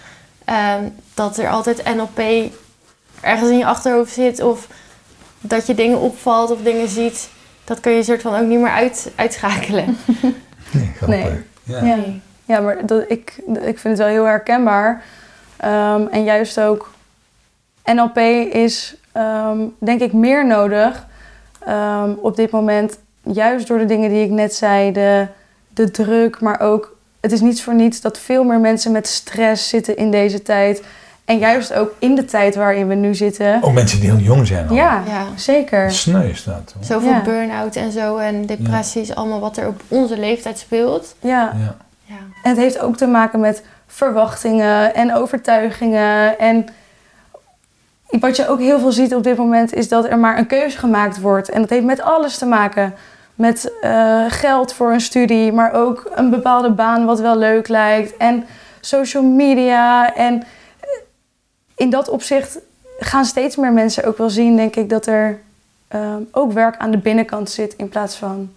ehm, 0.44 0.84
dat 1.14 1.38
er 1.38 1.48
altijd 1.48 1.84
NLP 1.94 2.20
ergens 3.20 3.50
in 3.50 3.58
je 3.58 3.66
achterhoofd 3.66 4.12
zit. 4.12 4.42
Of 4.42 4.68
dat 5.40 5.66
je 5.66 5.74
dingen 5.74 6.00
opvalt 6.00 6.50
of 6.50 6.62
dingen 6.62 6.88
ziet. 6.88 7.28
Dat 7.64 7.80
kun 7.80 7.92
je 7.92 8.02
soort 8.02 8.22
van 8.22 8.34
ook 8.34 8.46
niet 8.46 8.58
meer 8.58 8.70
uit, 8.70 9.12
uitschakelen. 9.14 9.96
Nee, 11.06 11.20
grappig. 11.20 11.42
Nee. 11.62 11.80
Ja. 11.80 11.84
Ja. 11.84 11.98
Ja, 12.46 12.60
maar 12.60 12.86
dat, 12.86 13.04
ik, 13.08 13.42
ik 13.46 13.78
vind 13.78 13.82
het 13.82 13.98
wel 13.98 14.06
heel 14.06 14.24
herkenbaar. 14.24 15.02
Ehm, 15.56 16.06
en 16.06 16.24
juist 16.24 16.60
ook 16.60 16.92
NLP 17.84 18.18
is 18.52 18.96
ehm, 19.12 19.58
denk 19.78 20.00
ik 20.00 20.12
meer 20.12 20.46
nodig 20.46 21.06
ehm, 21.58 22.10
op 22.20 22.36
dit 22.36 22.50
moment. 22.50 22.98
Juist 23.22 23.66
door 23.66 23.78
de 23.78 23.84
dingen 23.84 24.10
die 24.10 24.24
ik 24.24 24.30
net 24.30 24.54
zei, 24.54 24.92
de, 24.92 25.26
de 25.68 25.90
druk, 25.90 26.40
maar 26.40 26.60
ook... 26.60 26.96
Het 27.20 27.32
is 27.32 27.40
niets 27.40 27.62
voor 27.62 27.74
niets 27.74 28.00
dat 28.00 28.18
veel 28.18 28.44
meer 28.44 28.58
mensen 28.58 28.92
met 28.92 29.06
stress 29.06 29.68
zitten 29.68 29.96
in 29.96 30.10
deze 30.10 30.42
tijd. 30.42 30.82
En 31.24 31.38
juist 31.38 31.74
ook 31.74 31.94
in 31.98 32.14
de 32.14 32.24
tijd 32.24 32.54
waarin 32.54 32.88
we 32.88 32.94
nu 32.94 33.14
zitten. 33.14 33.62
Ook 33.62 33.72
mensen 33.72 34.00
die 34.00 34.10
heel 34.10 34.18
jong 34.18 34.46
zijn 34.46 34.68
al. 34.68 34.74
Ja, 34.74 35.02
Ja. 35.06 35.24
zeker. 35.36 35.92
Sneu 35.92 36.28
is 36.28 36.44
dat. 36.44 36.72
hoor. 36.74 36.84
Zoveel 36.84 37.10
Ja. 37.10 37.22
burn-out 37.22 37.76
en 37.76 37.92
zo 37.92 38.16
en 38.16 38.46
depressies. 38.46 39.14
Allemaal 39.14 39.40
wat 39.40 39.56
er 39.56 39.66
op 39.66 39.80
onze 39.88 40.18
leeftijd 40.18 40.58
speelt. 40.58 41.14
Ja. 41.20 41.30
Ja. 41.58 41.76
Ja. 42.04 42.14
En 42.42 42.50
het 42.50 42.56
heeft 42.58 42.78
ook 42.78 42.96
te 42.96 43.06
maken 43.06 43.40
met 43.40 43.62
verwachtingen 43.86 44.94
en 44.94 45.14
overtuigingen. 45.14 46.38
En 46.38 46.66
wat 48.20 48.36
je 48.36 48.48
ook 48.48 48.60
heel 48.60 48.78
veel 48.78 48.92
ziet 48.92 49.14
op 49.14 49.22
dit 49.22 49.36
moment 49.36 49.74
is 49.74 49.88
dat 49.88 50.04
er 50.08 50.18
maar 50.18 50.38
een 50.38 50.46
keuze 50.46 50.78
gemaakt 50.78 51.20
wordt. 51.20 51.48
En 51.50 51.60
dat 51.60 51.70
heeft 51.70 51.84
met 51.84 52.00
alles 52.02 52.38
te 52.38 52.46
maken. 52.46 52.94
Met 53.34 53.72
eh, 53.80 54.24
geld 54.28 54.72
voor 54.72 54.92
een 54.92 55.00
studie, 55.00 55.52
maar 55.52 55.72
ook 55.72 56.10
een 56.14 56.30
bepaalde 56.30 56.70
baan 56.70 57.04
wat 57.04 57.20
wel 57.20 57.36
leuk 57.38 57.68
lijkt. 57.68 58.16
En 58.16 58.44
social 58.80 59.22
media. 59.22 60.14
En 60.14 60.42
in 61.74 61.90
dat 61.90 62.08
opzicht 62.08 62.58
gaan 62.98 63.24
steeds 63.24 63.56
meer 63.56 63.72
mensen 63.72 64.04
ook 64.04 64.18
wel 64.18 64.30
zien, 64.30 64.56
denk 64.56 64.76
ik, 64.76 64.88
dat 64.88 65.06
er 65.06 65.40
eh, 65.88 66.14
ook 66.30 66.52
werk 66.52 66.76
aan 66.76 66.90
de 66.90 66.98
binnenkant 66.98 67.50
zit 67.50 67.74
in 67.76 67.88
plaats 67.88 68.16
van 68.16 68.50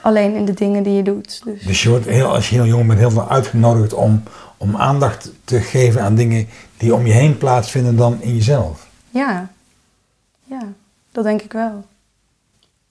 alleen 0.00 0.34
in 0.34 0.44
de 0.44 0.54
dingen 0.54 0.82
die 0.82 0.94
je 0.94 1.02
doet. 1.02 1.40
Dus, 1.44 1.62
Dus 1.62 1.82
je 1.82 1.88
wordt 1.88 2.06
heel, 2.06 2.28
als 2.28 2.48
je 2.48 2.54
heel 2.54 2.66
jong 2.66 2.86
bent 2.86 2.98
heel 2.98 3.10
veel 3.10 3.28
uitgenodigd 3.30 3.92
om, 3.92 4.22
om 4.56 4.76
aandacht 4.76 5.30
te 5.44 5.60
geven 5.60 6.02
aan 6.02 6.14
dingen 6.14 6.48
die 6.76 6.94
om 6.94 7.06
je 7.06 7.12
heen 7.12 7.38
plaatsvinden 7.38 7.96
dan 7.96 8.22
in 8.22 8.34
jezelf. 8.34 8.86
ja. 9.10 9.48
ja, 10.44 10.62
dat 11.12 11.24
denk 11.24 11.42
ik 11.42 11.52
wel. 11.52 11.84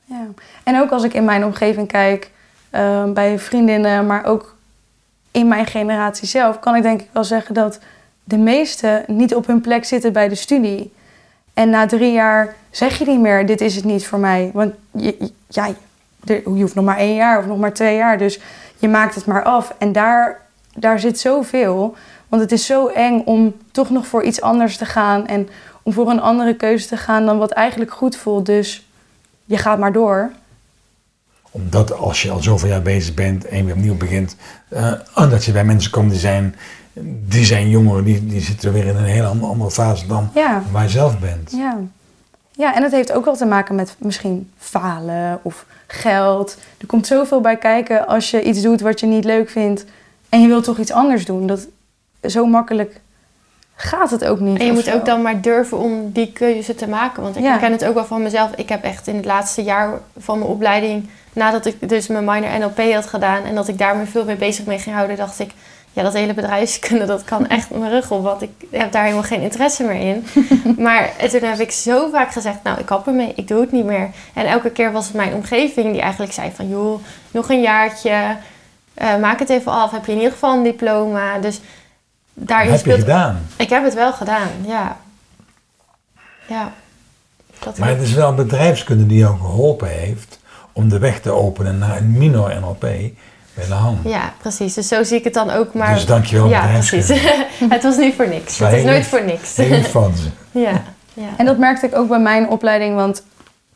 Ja. 0.06 0.26
En 0.64 0.80
ook 0.80 0.92
als 0.92 1.04
ik 1.04 1.14
in 1.14 1.26
mijn 1.26 1.46
omgeving 1.46 1.88
kijk, 1.88 2.32
eh, 2.70 3.12
bij 3.12 3.40
vriendinnen, 3.40 4.06
maar 4.06 4.26
ook 4.26 4.56
in 5.32 5.48
mijn 5.48 5.66
generatie 5.66 6.28
zelf, 6.28 6.60
kan 6.60 6.76
ik 6.76 6.84
denk 6.84 7.02
ik 7.02 7.10
wel 7.12 7.24
zeggen 7.24 7.54
dat 7.54 7.80
de 8.28 8.38
meesten 8.38 9.04
niet 9.08 9.36
op 9.36 9.48
hun 9.48 9.62
plek 9.62 9.86
zitten 9.86 10.14
bij 10.14 10.28
de 10.28 10.36
studie. 10.36 10.94
En 11.54 11.70
na 11.70 11.86
drie 11.86 12.12
jaar 12.12 12.56
zeg 12.70 12.98
je 12.98 13.06
niet 13.06 13.20
meer, 13.20 13.46
dit 13.46 13.62
is 13.62 13.76
het 13.76 13.86
niet 13.86 14.08
voor 14.08 14.20
mij. 14.20 14.50
Want 14.54 14.74
je, 14.92 15.32
ja, 15.48 15.70
je 16.24 16.42
hoeft 16.44 16.76
nog 16.76 16.86
maar 16.86 16.98
één 16.98 17.16
jaar 17.16 17.40
of 17.40 17.46
nog 17.46 17.58
maar 17.58 17.74
twee 17.74 17.96
jaar. 17.96 18.18
Dus 18.18 18.40
je 18.78 18.88
maakt 18.88 19.16
het 19.16 19.26
maar 19.26 19.44
af. 19.44 19.74
En 19.78 19.92
daar, 19.92 20.42
daar 20.76 21.00
zit 21.00 21.20
zoveel. 21.20 21.96
Want 22.28 22.42
het 22.42 22.52
is 22.52 22.66
zo 22.66 22.88
eng 22.88 23.22
om 23.26 23.56
toch 23.72 23.90
nog 23.90 24.08
voor 24.08 24.24
iets 24.24 24.42
anders 24.42 24.78
te 24.78 24.86
gaan. 24.86 25.28
En 25.28 25.50
om 25.84 25.94
voor 25.94 26.10
een 26.10 26.22
andere 26.22 26.56
keuze 26.56 26.88
te 26.88 26.98
gaan 26.98 27.26
dan 27.26 27.38
wat 27.38 27.52
eigenlijk 27.52 27.92
goed 27.92 28.16
voelt. 28.16 28.46
Dus 28.46 28.88
je 29.46 29.58
gaat 29.58 29.80
maar 29.80 29.94
door. 29.94 30.32
Omdat 31.52 31.94
als 31.94 32.22
je 32.22 32.32
al 32.32 32.44
zoveel 32.44 32.70
jaar 32.70 32.82
bezig 32.82 33.14
bent 33.14 33.46
en 33.46 33.66
weer 33.66 33.76
opnieuw 33.76 33.98
begint, 33.98 34.36
eh, 34.70 34.92
en 35.16 35.30
dat 35.30 35.46
je 35.46 35.52
bij 35.52 35.66
mensen 35.66 35.92
komt 35.92 36.10
die 36.10 36.20
zijn, 36.20 36.56
die 37.04 37.46
zijn 37.46 37.70
jongeren, 37.70 38.04
die, 38.04 38.26
die 38.26 38.42
zitten 38.42 38.74
weer 38.74 38.86
in 38.86 38.96
een 38.96 39.04
hele 39.04 39.28
andere, 39.28 39.72
fase 39.72 40.08
dan 40.08 40.30
Ja. 40.34 40.64
waar 40.72 40.84
je 40.84 40.90
zelf 40.90 41.20
bent. 41.20 41.52
Ja. 41.52 41.78
ja, 42.52 42.76
en 42.76 42.84
het 42.84 42.92
heeft 42.92 43.12
ook 43.12 43.26
wel 43.26 43.36
te 43.36 43.46
maken 43.46 43.76
met 43.76 43.96
misschien 44.00 44.50
falen 44.58 45.40
of 45.42 45.66
geld. 45.88 46.58
Er 46.78 46.88
komt 46.88 47.08
zoveel 47.08 47.42
bij 47.42 47.58
kijken 47.58 48.08
als 48.08 48.32
je 48.32 48.42
iets 48.44 48.62
doet 48.62 48.82
wat 48.82 49.00
je 49.00 49.06
niet 49.06 49.26
leuk 49.26 49.50
vindt 49.50 49.86
en 50.30 50.42
je 50.42 50.48
wilt 50.48 50.64
toch 50.64 50.78
iets 50.78 50.92
anders 50.92 51.26
doen. 51.26 51.48
Dat, 51.48 51.68
zo 52.22 52.46
makkelijk 52.46 53.00
gaat 53.76 54.12
het 54.12 54.26
ook 54.26 54.40
niet. 54.40 54.60
En 54.60 54.66
je 54.66 54.72
moet 54.72 54.84
zo. 54.84 54.94
ook 54.94 55.06
dan 55.06 55.22
maar 55.22 55.42
durven 55.42 55.78
om 55.78 56.12
die 56.12 56.32
keuze 56.32 56.76
te 56.76 56.88
maken. 56.88 57.24
Want 57.24 57.36
ik 57.36 57.44
Ja. 57.44 57.50
herken 57.50 57.72
het 57.72 57.86
ook 57.86 57.94
wel 57.94 58.06
van 58.06 58.22
mezelf. 58.24 58.52
Ik 58.56 58.70
heb 58.70 58.84
echt 58.84 59.08
in 59.08 59.16
het 59.16 59.26
laatste 59.26 59.64
jaar 59.64 59.90
van 60.18 60.40
mijn 60.40 60.52
opleiding, 60.52 61.10
nadat 61.34 61.66
ik 61.66 61.90
dus 61.90 62.08
mijn 62.08 62.26
minor 62.26 62.60
NLP 62.60 62.94
had 62.94 63.06
gedaan 63.08 63.44
en 63.44 63.56
dat 63.56 63.68
ik 63.68 63.78
daar 63.78 63.98
me 63.98 64.06
veel 64.06 64.26
meer 64.26 64.38
bezig 64.38 64.66
mee 64.66 64.80
ging 64.80 64.96
houden, 64.96 65.16
dacht 65.16 65.40
ik, 65.40 65.52
ja, 65.98 66.04
dat 66.04 66.14
hele 66.14 66.34
bedrijfskunde, 66.34 67.06
dat 67.16 67.24
kan 67.24 67.48
echt 67.48 67.70
mijn 67.70 67.92
rug 67.92 68.12
op. 68.12 68.24
Want 68.24 68.42
ik 68.42 68.52
heb 68.70 68.92
daar 68.92 69.04
helemaal 69.04 69.24
geen 69.24 69.42
interesse 69.42 69.84
meer 69.84 70.02
in. 70.02 70.26
maar 70.86 71.12
toen 71.32 71.44
heb 71.44 71.60
ik 71.60 71.72
zo 71.72 72.10
vaak 72.10 72.32
gezegd, 72.32 72.64
nou, 72.64 72.80
ik 72.80 72.86
kap 72.86 73.08
ermee, 73.08 73.34
ik 73.36 73.48
doe 73.48 73.62
het 73.62 73.72
niet 73.72 73.86
meer. 73.86 74.10
En 74.34 74.46
elke 74.46 74.70
keer 74.70 74.92
was 74.92 75.06
het 75.06 75.16
mijn 75.16 75.34
omgeving 75.34 75.92
die 75.92 76.02
eigenlijk 76.02 76.34
zei 76.34 76.52
van, 76.56 76.70
joh, 76.70 77.02
nog 77.32 77.50
een 77.50 77.62
jaartje, 77.62 78.38
eh, 78.94 79.18
maak 79.18 79.40
het 79.40 79.50
even 79.50 79.72
af, 79.72 79.92
heb 79.92 80.06
je 80.06 80.12
in 80.12 80.18
ieder 80.18 80.32
geval 80.32 80.58
een 80.58 80.64
diploma. 80.64 81.40
Dus 81.40 81.60
daarin 82.34 82.72
heb 82.72 82.80
je 82.80 82.92
speelt 82.92 83.00
gedaan. 83.00 83.48
ik 83.56 83.70
heb 83.70 83.84
het 83.84 83.94
wel 83.94 84.14
gedaan, 84.14 84.50
ja. 84.66 84.98
Ja. 86.48 86.72
Dat 87.60 87.78
Maar 87.78 87.90
het 87.90 88.02
is 88.02 88.14
wel 88.14 88.34
bedrijfskunde 88.34 89.06
die 89.06 89.18
jou 89.18 89.38
geholpen 89.38 89.90
heeft 89.90 90.40
om 90.74 90.90
de 90.90 91.00
weg 91.00 91.20
te 91.20 91.32
openen 91.32 91.78
naar 91.78 91.98
een 91.98 92.12
minor 92.12 92.60
NLP 92.60 92.88
bij 93.58 93.66
de 93.68 93.74
hand. 93.74 93.98
Ja, 94.04 94.34
precies. 94.38 94.74
Dus 94.74 94.88
zo 94.88 95.04
zie 95.04 95.18
ik 95.18 95.24
het 95.24 95.34
dan 95.34 95.50
ook. 95.50 95.74
Maar... 95.74 95.94
Dus 95.94 96.06
dankjewel 96.06 96.50
Ja, 96.50 96.68
precies. 96.68 97.08
het 97.76 97.84
was 97.84 97.98
niet 97.98 98.16
voor 98.16 98.28
niks. 98.28 98.60
Maar 98.60 98.70
Het 98.70 98.80
is 98.80 98.86
nooit 98.86 99.06
voor 99.06 99.24
niks. 99.24 99.56
Heel 99.56 99.84
van 99.84 100.14
ze. 100.16 100.28
ja. 100.60 100.72
ja. 101.24 101.28
En 101.38 101.46
dat 101.46 101.58
merkte 101.58 101.86
ik 101.86 101.96
ook 101.96 102.08
bij 102.08 102.20
mijn 102.20 102.50
opleiding, 102.50 102.96
want 102.96 103.24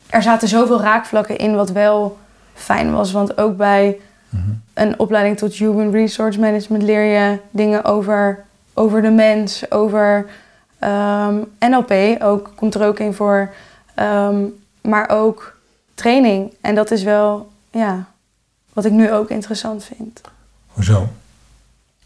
er 0.06 0.22
zaten 0.22 0.48
zoveel 0.48 0.80
raakvlakken 0.80 1.36
in 1.38 1.54
wat 1.54 1.70
wel 1.70 2.18
fijn 2.54 2.92
was. 2.92 3.12
Want 3.12 3.38
ook 3.38 3.56
bij 3.56 3.96
Mhm. 4.28 4.50
een 4.74 4.98
opleiding 4.98 5.38
tot 5.38 5.54
Human 5.54 5.90
Resource 5.90 6.40
Management 6.40 6.82
leer 6.82 7.02
je 7.04 7.38
dingen 7.50 7.84
over, 7.84 8.44
over 8.74 9.02
de 9.02 9.10
mens, 9.10 9.70
over 9.70 10.26
ehm, 10.78 11.34
NLP, 11.58 12.22
ook, 12.22 12.52
komt 12.54 12.74
er 12.74 12.86
ook 12.86 12.98
in 12.98 13.14
voor. 13.14 13.50
Ehm, 13.94 14.36
maar 14.82 15.08
ook 15.10 15.56
training. 15.94 16.54
En 16.60 16.74
dat 16.74 16.90
is 16.90 17.02
wel, 17.02 17.48
ja, 17.70 18.04
wat 18.72 18.84
ik 18.84 18.92
nu 18.92 19.12
ook 19.12 19.30
interessant 19.30 19.84
vind. 19.96 20.20
Hoezo? 20.66 21.08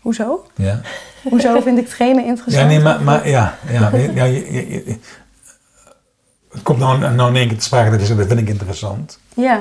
Hoezo? 0.01 0.47
Ja, 0.55 0.81
Hoezo 1.23 1.61
vind 1.61 1.79
ik 1.79 1.89
trainen 1.89 2.25
interessant? 2.25 2.63
ja 2.65 2.69
nee, 2.71 2.81
maar, 2.81 3.03
maar 3.03 3.29
ja, 3.29 3.59
ja, 3.71 3.91
ja 4.15 4.25
je- 4.25 4.53
je- 4.53 4.69
je- 4.69 4.99
het 6.53 6.63
komt 6.63 6.79
nou, 6.79 6.99
nou 7.15 7.31
in 7.31 7.37
één 7.37 7.49
keer 7.49 7.59
te 7.59 7.65
sprake 7.65 7.91
dat 7.91 8.01
je 8.01 8.07
zegt, 8.07 8.19
dat 8.19 8.29
vind 8.29 8.41
ik 8.41 8.49
interessant. 8.49 9.19
Ja. 9.35 9.61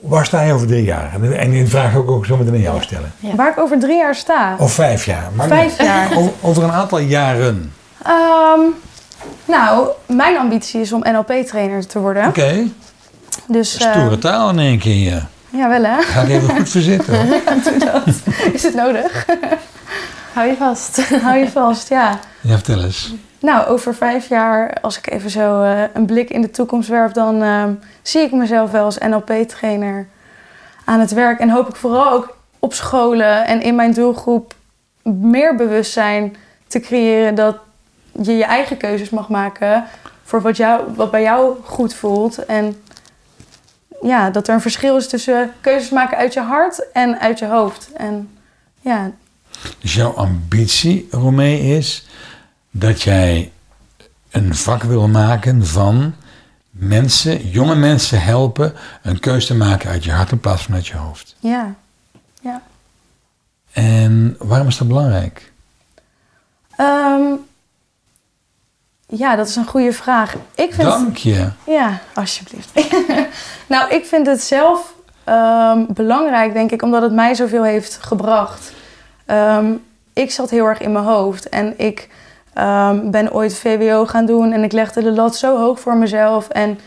Waar 0.00 0.24
sta 0.26 0.40
je 0.42 0.52
over 0.52 0.66
drie 0.66 0.84
jaar? 0.84 1.12
En 1.14 1.38
en 1.38 1.50
die 1.50 1.66
vraag 1.66 1.92
ga 1.92 1.98
ik 1.98 2.10
ook 2.10 2.26
zo 2.26 2.36
meteen 2.36 2.54
aan 2.54 2.60
jou 2.60 2.82
stellen. 2.82 3.12
Ja. 3.20 3.34
Waar 3.34 3.50
ik 3.50 3.58
over 3.58 3.78
drie 3.78 3.96
jaar 3.96 4.14
sta. 4.14 4.56
Of 4.58 4.72
vijf 4.72 5.04
jaar. 5.04 5.30
Vijf 5.36 5.78
jaar. 5.82 6.16
Over, 6.16 6.32
over 6.40 6.62
een 6.62 6.70
aantal 6.72 6.98
jaren. 6.98 7.72
Ehm, 8.04 8.60
nou, 9.44 9.88
mijn 10.06 10.36
ambitie 10.38 10.80
is 10.80 10.92
om 10.92 11.00
NLP-trainer 11.12 11.86
te 11.86 11.98
worden. 11.98 12.26
Oké, 12.28 12.66
Dus, 13.46 13.76
eh, 13.76 13.90
stoere 13.90 14.18
taal 14.18 14.50
in 14.50 14.58
één 14.58 14.78
keer. 14.78 15.10
Ja. 15.10 15.28
ja, 15.50 15.68
wel 15.68 15.84
hè? 15.84 16.02
Ga 16.02 16.20
ik 16.20 16.28
even 16.28 16.48
goed 16.48 16.68
verzitten 16.68 17.16
hoor. 17.16 17.40
Doe 17.64 17.78
dat. 17.78 18.14
Is 18.52 18.62
het 18.62 18.74
nodig? 18.74 19.26
Hou 20.32 20.48
je 20.48 20.56
vast. 20.56 21.08
Hou 21.22 21.38
je 21.38 21.50
vast, 21.50 21.88
ja. 21.88 22.18
Ja, 22.40 22.54
vertel 22.54 22.82
eens. 22.84 23.14
Nou, 23.38 23.66
over 23.66 23.94
vijf 23.94 24.28
jaar, 24.28 24.76
als 24.80 24.98
ik 24.98 25.10
even 25.10 25.30
zo 25.30 25.62
eh, 25.62 25.82
een 25.92 26.06
blik 26.06 26.30
in 26.30 26.40
de 26.40 26.50
toekomst 26.50 26.88
werp, 26.88 27.14
dan 27.14 27.42
ehm, 27.42 27.72
zie 28.02 28.20
ik 28.20 28.32
mezelf 28.32 28.70
wel 28.70 28.84
als 28.84 28.98
NLP-trainer 28.98 30.06
aan 30.84 31.00
het 31.00 31.12
werk. 31.12 31.38
En 31.38 31.50
hoop 31.50 31.68
ik 31.68 31.76
vooral 31.76 32.10
ook 32.10 32.36
op 32.58 32.74
scholen 32.74 33.46
en 33.46 33.62
in 33.62 33.74
mijn 33.74 33.92
doelgroep 33.92 34.54
meer 35.02 35.56
bewustzijn 35.56 36.36
te 36.66 36.80
creëren 36.80 37.34
dat 37.34 37.56
je 38.22 38.36
je 38.36 38.44
eigen 38.44 38.76
keuzes 38.76 39.10
mag 39.10 39.28
maken 39.28 39.84
voor 40.24 40.42
wat, 40.42 40.56
jou, 40.56 40.82
wat 40.94 41.10
bij 41.10 41.22
jou 41.22 41.56
goed 41.64 41.94
voelt. 41.94 42.44
En 42.44 42.82
ja, 44.02 44.30
dat 44.30 44.48
er 44.48 44.54
een 44.54 44.60
verschil 44.60 44.96
is 44.96 45.08
tussen 45.08 45.52
keuzes 45.60 45.90
maken 45.90 46.16
uit 46.16 46.32
je 46.32 46.40
hart 46.40 46.90
en 46.92 47.20
uit 47.20 47.38
je 47.38 47.46
hoofd. 47.46 47.92
En 47.92 48.38
ja, 48.80 49.10
Dus 49.78 49.94
jouw 49.94 50.10
ambitie, 50.12 51.08
Romee, 51.10 51.76
is 51.76 52.06
dat 52.70 53.02
jij 53.02 53.52
een 54.30 54.54
vak 54.54 54.82
wil 54.82 55.08
maken 55.08 55.66
van 55.66 56.14
mensen, 56.70 57.48
jonge 57.50 57.74
mensen 57.74 58.22
helpen 58.22 58.72
een 59.02 59.20
keuze 59.20 59.46
te 59.46 59.54
maken 59.54 59.90
uit 59.90 60.04
je 60.04 60.12
hart 60.12 60.30
in 60.30 60.40
plaats 60.40 60.62
van 60.62 60.74
uit 60.74 60.86
je 60.86 60.96
hoofd. 60.96 61.36
ja, 61.38 61.74
ja. 62.40 62.62
En 63.72 64.36
waarom 64.38 64.68
is 64.68 64.78
dat 64.78 64.88
belangrijk? 64.88 65.52
Ehm, 66.76 67.22
ja, 69.16 69.36
dat 69.36 69.48
is 69.48 69.56
een 69.56 69.66
goede 69.66 69.92
vraag. 69.92 70.34
Ik 70.54 70.74
vind 70.74 70.88
Dank 70.88 71.16
je. 71.16 71.48
Ja, 71.66 71.98
alsjeblieft. 72.14 72.70
nou, 73.66 73.90
ik 73.90 74.06
vind 74.06 74.26
het 74.26 74.42
zelf 74.42 74.94
ehm, 75.24 75.84
belangrijk, 75.88 76.52
denk 76.52 76.70
ik, 76.70 76.82
omdat 76.82 77.02
het 77.02 77.12
mij 77.12 77.34
zoveel 77.34 77.62
heeft 77.62 77.98
gebracht. 78.00 78.72
Ehm, 79.26 79.72
ik 80.12 80.30
zat 80.30 80.50
heel 80.50 80.66
erg 80.66 80.80
in 80.80 80.92
mijn 80.92 81.04
hoofd 81.04 81.48
en 81.48 81.78
ik 81.78 82.08
ehm, 82.52 83.10
ben 83.10 83.32
ooit 83.32 83.54
VWO 83.54 84.06
gaan 84.06 84.26
doen 84.26 84.52
en 84.52 84.62
ik 84.62 84.72
legde 84.72 85.02
de 85.02 85.12
lat 85.12 85.36
zo 85.36 85.58
hoog 85.58 85.80
voor 85.80 85.96
mezelf 85.96 86.48
en 86.48 86.78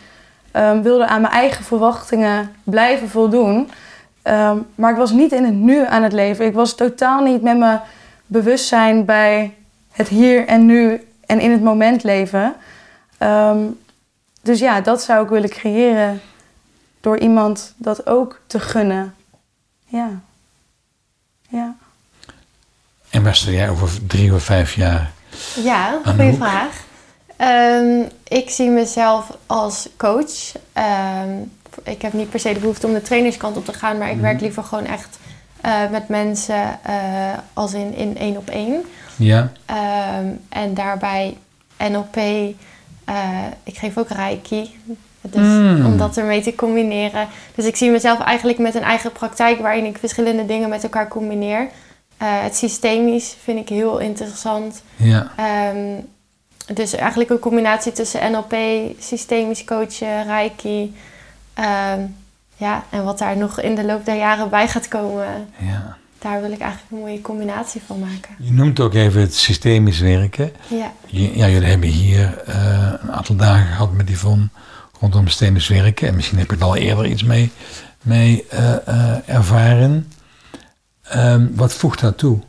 wilde 0.81 1.07
aan 1.07 1.21
mijn 1.21 1.33
eigen 1.33 1.63
verwachtingen 1.63 2.55
blijven 2.63 3.09
voldoen. 3.09 3.69
Maar 4.75 4.91
ik 4.91 4.97
was 4.97 5.11
niet 5.11 5.31
in 5.31 5.43
het 5.43 5.53
nu 5.53 5.85
aan 5.85 6.03
het 6.03 6.13
leven. 6.13 6.45
Ik 6.45 6.53
was 6.53 6.75
totaal 6.75 7.23
niet 7.23 7.41
met 7.41 7.57
mijn 7.57 7.81
bewustzijn 8.25 9.05
bij 9.05 9.53
het 9.91 10.07
hier 10.07 10.47
en 10.47 10.65
nu 10.65 11.01
en 11.25 11.39
in 11.39 11.51
het 11.51 11.61
moment 11.61 12.03
leven. 12.03 12.55
Ehm, 13.17 13.63
dus 14.41 14.59
ja, 14.59 14.81
dat 14.81 15.01
zou 15.01 15.23
ik 15.23 15.29
willen 15.29 15.49
creëren 15.49 16.21
door 17.01 17.19
iemand 17.19 17.73
dat 17.77 18.07
ook 18.07 18.41
te 18.47 18.59
gunnen. 18.59 19.15
Ja. 19.85 20.09
Ja. 21.49 21.75
En 23.09 23.23
waar 23.23 23.35
sta 23.35 23.51
jij 23.51 23.69
over 23.69 24.07
drie 24.07 24.33
of 24.33 24.43
vijf 24.43 24.75
jaar? 24.75 25.11
Ja, 25.63 25.99
goede 26.05 26.33
vraag. 26.33 26.83
Ehm, 27.35 28.03
ik 28.27 28.49
zie 28.49 28.69
mezelf 28.69 29.37
als 29.45 29.89
coach. 29.97 30.51
Ehm, 30.73 31.29
ik 31.83 32.01
heb 32.01 32.13
niet 32.13 32.29
per 32.29 32.39
se 32.39 32.53
de 32.53 32.59
behoefte 32.59 32.87
om 32.87 32.93
de 32.93 33.01
trainerskant 33.01 33.57
op 33.57 33.65
te 33.65 33.73
gaan, 33.73 33.97
maar 33.97 34.11
ik 34.11 34.19
werk 34.19 34.41
liever 34.41 34.63
gewoon 34.63 34.85
echt 34.85 35.17
eh, 35.61 35.89
met 35.91 36.07
mensen 36.07 36.79
eh, 36.83 37.37
als 37.53 37.73
in, 37.73 37.95
in 37.95 38.17
één 38.17 38.37
op 38.37 38.49
één. 38.49 38.85
Ja? 39.17 39.51
Ehm, 39.65 40.25
en 40.49 40.73
daarbij 40.73 41.37
NLP. 41.77 42.15
eh, 43.05 43.29
ik 43.63 43.77
geef 43.77 43.97
ook 43.97 44.09
Reiki. 44.09 44.75
Dus 45.21 45.41
Mm. 45.47 45.85
om 45.85 45.97
dat 45.97 46.17
ermee 46.17 46.41
te 46.41 46.55
combineren. 46.55 47.27
Dus 47.55 47.65
ik 47.65 47.75
zie 47.75 47.91
mezelf 47.91 48.19
eigenlijk 48.19 48.57
met 48.57 48.75
een 48.75 48.81
eigen 48.83 49.11
praktijk 49.11 49.59
waarin 49.59 49.85
ik 49.85 49.97
verschillende 49.97 50.45
dingen 50.45 50.69
met 50.69 50.83
elkaar 50.83 51.07
combineer. 51.07 51.67
Eh, 52.17 52.27
het 52.41 52.55
systemisch 52.55 53.35
vind 53.43 53.59
ik 53.59 53.69
heel 53.69 53.97
interessant. 53.97 54.81
Ja. 54.95 55.31
Ehm, 55.35 55.99
dus 56.73 56.93
eigenlijk 56.93 57.29
een 57.29 57.39
combinatie 57.39 57.91
tussen 57.91 58.31
NLP, 58.31 58.55
systemisch 58.99 59.63
coachen, 59.63 60.23
Reiki. 60.23 60.95
Ehm, 61.53 61.99
ja, 62.57 62.83
en 62.89 63.03
wat 63.03 63.17
daar 63.19 63.37
nog 63.37 63.59
in 63.61 63.75
de 63.75 63.83
loop 63.85 64.05
der 64.05 64.15
jaren 64.15 64.49
bij 64.49 64.67
gaat 64.67 64.87
komen, 64.87 65.47
Ja. 65.57 65.97
Daar 66.19 66.41
wil 66.41 66.51
ik 66.51 66.59
eigenlijk 66.59 66.91
een 66.91 66.97
mooie 66.99 67.21
combinatie 67.21 67.81
van 67.85 67.99
maken. 67.99 68.35
Je 68.39 68.51
noemt 68.51 68.79
ook 68.79 68.93
even 68.93 69.21
het 69.21 69.35
systemisch 69.35 69.99
werken. 69.99 70.51
Ja, 70.67 70.93
Je- 71.05 71.37
Ja, 71.37 71.47
jullie 71.47 71.67
hebben 71.69 71.89
hier 71.89 72.37
eh, 72.45 72.91
een 73.01 73.11
aantal 73.11 73.35
dagen 73.35 73.65
gehad 73.67 73.91
met 73.93 74.09
Yvonne 74.09 74.47
rondom 74.99 75.27
systemisch 75.27 75.67
werken. 75.67 76.07
En 76.07 76.15
misschien 76.15 76.37
heb 76.37 76.49
je 76.49 76.55
er 76.57 76.63
al 76.63 76.75
eerder 76.75 77.05
iets 77.05 77.23
mee, 77.23 77.51
mee 78.01 78.45
eh, 78.49 78.87
eh, 78.87 79.29
ervaren. 79.29 80.11
Ehm, 81.03 81.47
wat 81.55 81.73
voegt 81.73 81.99
dat 81.99 82.17
toe? 82.17 82.39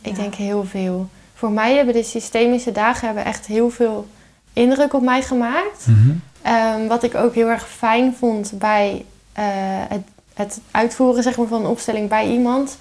ik 0.00 0.10
Ja. 0.10 0.16
denk 0.22 0.34
heel 0.34 0.64
veel. 0.64 1.08
Voor 1.34 1.50
mij 1.50 1.74
hebben 1.76 1.94
de 1.94 2.02
systemische 2.02 2.72
dagen 2.72 3.06
hebben 3.06 3.24
echt 3.24 3.46
heel 3.46 3.70
veel 3.70 4.08
indruk 4.52 4.94
op 4.94 5.02
mij 5.02 5.22
gemaakt. 5.22 5.86
Mhm. 5.86 6.10
Ehm, 6.42 6.86
wat 6.86 7.02
ik 7.02 7.14
ook 7.14 7.34
heel 7.34 7.48
erg 7.48 7.68
fijn 7.68 8.14
vond 8.18 8.52
bij 8.58 9.04
eh, 9.32 9.44
het, 9.88 10.02
het 10.34 10.60
uitvoeren 10.70 11.22
zeg 11.22 11.36
maar, 11.36 11.46
van 11.46 11.60
een 11.60 11.70
opstelling 11.70 12.08
bij 12.08 12.28
iemand, 12.28 12.76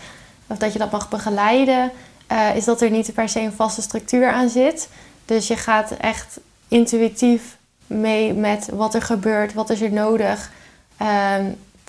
of 0.48 0.58
dat 0.58 0.74
je 0.74 0.80
dat 0.80 0.92
mag 0.92 1.10
begeleiden, 1.10 1.92
eh, 2.28 2.56
is 2.56 2.66
dat 2.66 2.82
er 2.82 2.90
niet 2.90 3.14
per 3.14 3.30
se 3.30 3.40
een 3.40 3.54
vaste 3.54 3.82
structuur 3.82 4.32
aan 4.32 4.50
zit. 4.50 4.90
Dus 5.26 5.48
je 5.48 5.56
gaat 5.56 5.92
echt 5.92 6.40
intuïtief 6.68 7.58
mee 7.88 8.34
met 8.34 8.70
wat 8.74 8.94
er 8.94 9.02
gebeurt, 9.02 9.54
wat 9.54 9.70
is 9.70 9.82
er 9.82 9.92
nodig. 9.92 10.52
Ehm, 10.98 11.46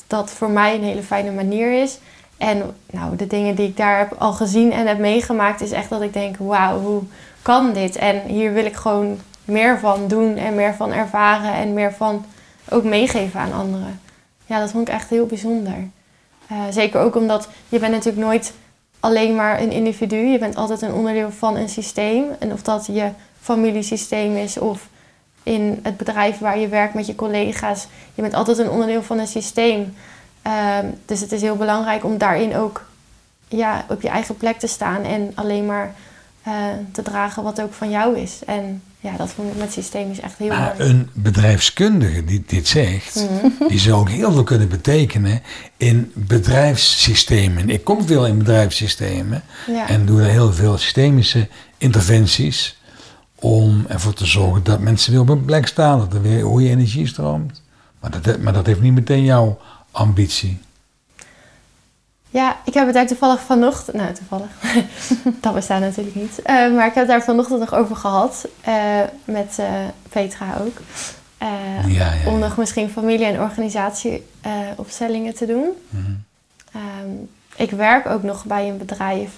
dat 0.07 0.31
voor 0.31 0.51
mij 0.51 0.75
een 0.75 0.85
hele 0.85 1.03
fijne 1.03 1.31
manier 1.31 1.83
is. 1.83 1.99
En 2.37 2.75
nou, 2.91 3.17
de 3.17 3.27
dingen 3.27 3.55
die 3.55 3.69
ik 3.69 3.77
daar 3.77 3.99
heb 3.99 4.15
al 4.19 4.33
gezien 4.33 4.73
en 4.73 4.87
heb 4.87 4.99
meegemaakt, 4.99 5.61
is 5.61 5.71
echt 5.71 5.91
dat 5.91 6.03
ik 6.03 6.13
denk: 6.13 6.37
wauw, 6.39 6.81
hoe 6.81 7.03
kan 7.43 7.73
dit? 7.73 7.97
En 7.97 8.21
hier 8.27 8.53
wil 8.53 8.65
ik 8.65 8.75
gewoon 8.75 9.19
meer 9.45 9.79
van 9.79 10.09
doen 10.09 10.37
en 10.37 10.55
meer 10.55 10.75
van 10.75 10.93
ervaren 10.93 11.53
en 11.53 11.73
meer 11.73 11.93
van 11.93 12.25
ook 12.69 12.85
meegeven 12.85 13.41
aan 13.41 13.53
anderen. 13.53 14.01
Ja, 14.47 14.61
dat 14.61 14.71
vond 14.71 14.89
ik 14.89 14.95
echt 14.95 15.11
heel 15.11 15.27
bijzonder. 15.27 15.89
Eh, 16.49 16.63
zeker 16.71 17.01
ook 17.01 17.17
omdat 17.17 17.49
je 17.69 17.79
bent 17.79 17.93
natuurlijk 17.93 18.27
nooit 18.27 18.53
alleen 19.01 19.35
maar 19.35 19.61
een 19.61 19.71
individu. 19.71 20.17
Je 20.17 20.39
bent 20.39 20.57
altijd 20.57 20.83
een 20.83 20.93
onderdeel 20.93 21.31
van 21.31 21.57
een 21.57 21.69
systeem. 21.69 22.25
En 22.39 22.53
of 22.53 22.63
dat 22.63 22.87
je 22.87 23.11
familiesysteem 23.41 24.37
is 24.37 24.59
of 24.59 24.89
in 25.43 25.81
het 25.83 25.97
bedrijf 25.97 26.39
waar 26.39 26.59
je 26.59 26.69
werkt 26.69 26.95
met 26.95 27.07
je 27.07 27.15
collega's. 27.15 27.87
Je 28.15 28.23
bent 28.23 28.35
altijd 28.35 28.59
een 28.59 28.71
onderdeel 28.71 29.03
van 29.03 29.19
een 29.19 29.27
systeem. 29.27 29.95
Ehm, 30.43 30.87
dus 31.05 31.21
het 31.21 31.33
is 31.33 31.41
heel 31.41 31.57
belangrijk 31.57 32.05
om 32.05 32.19
daarin 32.19 32.57
ook 32.57 32.85
ja, 33.49 33.85
op 33.89 34.03
je 34.03 34.09
eigen 34.09 34.37
plek 34.37 34.59
te 34.59 34.67
staan 34.67 35.03
en 35.03 35.33
alleen 35.35 35.67
maar 35.67 35.95
eh, 36.43 36.53
te 36.93 37.03
dragen 37.03 37.43
wat 37.43 37.61
ook 37.61 37.73
van 37.73 37.91
jou 37.91 38.19
is. 38.19 38.41
En 38.47 38.83
ja, 39.05 39.17
dat 39.17 39.31
vond 39.33 39.53
ik 39.53 39.59
met 39.59 39.73
systemisch 39.73 40.21
echt 40.21 40.39
heel 40.39 40.49
Maar 40.49 40.75
een 40.81 41.09
bedrijfskundige 41.13 42.25
die 42.25 42.43
dit 42.47 42.69
zegt, 42.69 43.15
Mhm. 43.15 43.69
die 43.69 43.79
zou 43.79 43.95
ook 44.01 44.09
heel 44.09 44.33
veel 44.33 44.43
kunnen 44.45 44.69
betekenen 44.69 45.43
in 45.77 46.13
bedrijfssystemen. 46.15 47.71
Ik 47.71 47.85
kom 47.85 48.07
veel 48.07 48.27
in 48.27 48.39
bedrijfssystemen 48.39 49.43
Ja. 49.67 49.89
en 49.89 50.07
doe 50.07 50.21
er 50.23 50.29
heel 50.29 50.53
veel 50.53 50.79
systemische 50.79 51.49
interventies 51.79 52.77
om 53.35 53.85
ervoor 53.89 54.15
te 54.15 54.27
zorgen 54.27 54.63
dat 54.65 54.81
mensen 54.81 55.13
weer 55.13 55.21
op 55.21 55.29
een 55.29 55.45
plek 55.45 55.67
staan, 55.67 55.99
dat 55.99 56.15
er 56.15 56.23
weer 56.23 56.45
goede 56.45 56.69
energie 56.69 57.07
stroomt. 57.07 57.63
Maar 58.01 58.21
dat, 58.23 58.39
maar 58.41 58.53
dat 58.53 58.67
heeft 58.67 58.81
niet 58.81 58.93
meteen 58.95 59.25
jouw 59.25 59.59
ambitie. 59.91 60.59
Ja, 62.35 62.57
ik 62.65 62.75
heb 62.75 62.85
het 62.85 62.95
daar 62.95 63.07
toevallig 63.07 63.41
vanochtend... 63.41 63.97
Nou, 63.97 64.13
toevallig. 64.13 64.49
dat 65.41 65.55
bestaat 65.55 65.81
natuurlijk 65.81 66.15
niet. 66.17 66.43
Eh, 66.43 66.55
maar 66.55 66.87
ik 66.87 66.95
heb 66.95 66.95
het 66.95 67.07
daar 67.09 67.23
vanochtend 67.23 67.61
nog 67.61 67.75
over 67.75 67.97
gehad. 67.97 68.49
eh, 68.61 69.01
met 69.25 69.57
eh, 69.59 69.67
Petra 70.09 70.47
ook. 70.61 70.79
Ja, 71.87 72.13
ja, 72.13 72.31
Om 72.31 72.39
nog 72.39 72.57
misschien 72.57 72.91
familie- 72.91 73.25
en 73.25 73.41
organisatieopstellingen 73.41 75.35
te 75.35 75.47
doen. 75.47 75.69
Mhm. 75.89 76.13
Ehm, 76.73 77.11
ik 77.57 77.71
werk 77.71 78.07
ook 78.07 78.23
nog 78.23 78.45
bij 78.45 78.69
een 78.69 78.79
bedrijf 78.79 79.31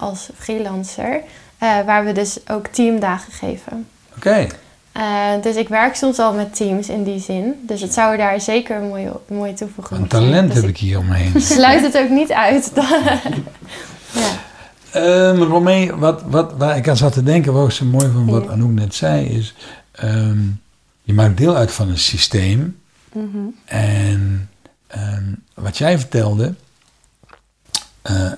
als 0.00 0.30
freelancer. 0.38 1.20
waar 1.58 2.04
we 2.04 2.12
dus 2.12 2.48
ook 2.48 2.66
teamdagen 2.66 3.32
geven. 3.32 3.88
Oké, 4.16 4.46
Eh, 4.92 5.42
dus 5.42 5.56
ik 5.56 5.68
werk 5.68 5.94
soms 5.94 6.18
al 6.18 6.32
met 6.32 6.56
teams 6.56 6.88
in 6.88 7.04
die 7.04 7.20
zin. 7.20 7.54
Dus 7.66 7.80
het 7.80 7.92
zou 7.92 8.16
daar 8.16 8.40
zeker 8.40 8.76
een 8.76 8.88
mooie, 8.88 9.12
een 9.28 9.36
mooie 9.36 9.52
toevoeging 9.52 10.00
een 10.00 10.10
zijn. 10.10 10.22
talent 10.22 10.52
Dus 10.52 10.60
heb 10.60 10.70
ik 10.70 10.76
hier 10.76 10.98
omheen. 10.98 11.40
sluit 11.56 11.82
het 11.82 11.98
ook 11.98 12.08
niet 12.08 12.32
uit. 12.32 12.72
ja. 14.92 15.30
Romee, 15.32 15.94
wat, 15.94 16.22
wat, 16.22 16.52
waar 16.56 16.76
ik 16.76 16.88
aan 16.88 16.96
zat 16.96 17.12
te 17.12 17.22
denken, 17.22 17.52
wat 17.52 17.72
zo 17.72 17.84
mooi 17.84 18.10
van 18.12 18.26
wat 18.26 18.44
Ja. 18.44 18.50
Anouk 18.50 18.70
net 18.70 18.94
zei, 18.94 19.26
is... 19.26 19.54
ehm, 19.92 20.38
je 21.02 21.12
maakt 21.12 21.36
deel 21.36 21.56
uit 21.56 21.72
van 21.72 21.88
een 21.88 21.98
systeem. 21.98 22.78
Mhm. 23.12 23.38
En 23.64 24.48
ehm, 24.86 25.32
wat 25.54 25.78
jij 25.78 25.98
vertelde, 25.98 26.54
eh, 28.02 28.32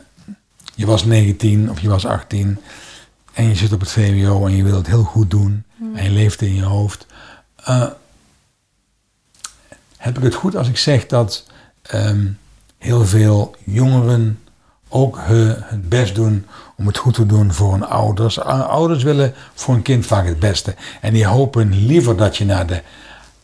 je 0.75 0.87
was 0.87 1.05
19 1.05 1.71
of 1.71 1.81
je 1.81 1.89
was 1.89 2.07
18 2.07 2.59
en 3.33 3.49
je 3.49 3.55
zit 3.55 3.73
op 3.73 3.81
het 3.81 3.91
VWO 3.91 4.47
en 4.47 4.57
je 4.57 4.63
wil 4.63 4.77
het 4.77 4.87
heel 4.87 5.05
goed 5.05 5.31
doen 5.31 5.65
en 5.95 6.05
je 6.05 6.11
leeft 6.11 6.41
in 6.41 6.55
je 6.55 6.65
hoofd. 6.65 7.07
Eh, 7.57 7.87
heb 9.97 10.17
ik 10.17 10.23
het 10.23 10.35
goed 10.35 10.57
als 10.57 10.69
ik 10.69 10.77
zeg 10.77 11.07
dat 11.07 11.47
ehm, 11.83 12.27
heel 12.79 13.07
veel 13.07 13.57
jongeren 13.65 14.41
ook 14.89 15.19
hun, 15.21 15.57
het 15.59 15.89
best 15.89 16.15
doen 16.15 16.47
om 16.77 16.87
het 16.87 16.97
goed 16.97 17.15
te 17.15 17.27
doen 17.27 17.53
voor 17.53 17.73
hun 17.73 17.85
ouders. 17.85 18.37
Uh, 18.37 18.69
Ouders 18.69 19.03
willen 19.03 19.35
voor 19.55 19.75
een 19.75 19.83
kind 19.83 20.07
vaak 20.07 20.27
het 20.27 20.39
beste. 20.39 20.75
En 21.01 21.13
die 21.13 21.27
hopen 21.27 21.87
liever 21.87 22.17
dat 22.17 22.37
je 22.37 22.45
naar 22.45 22.67
de 22.67 22.83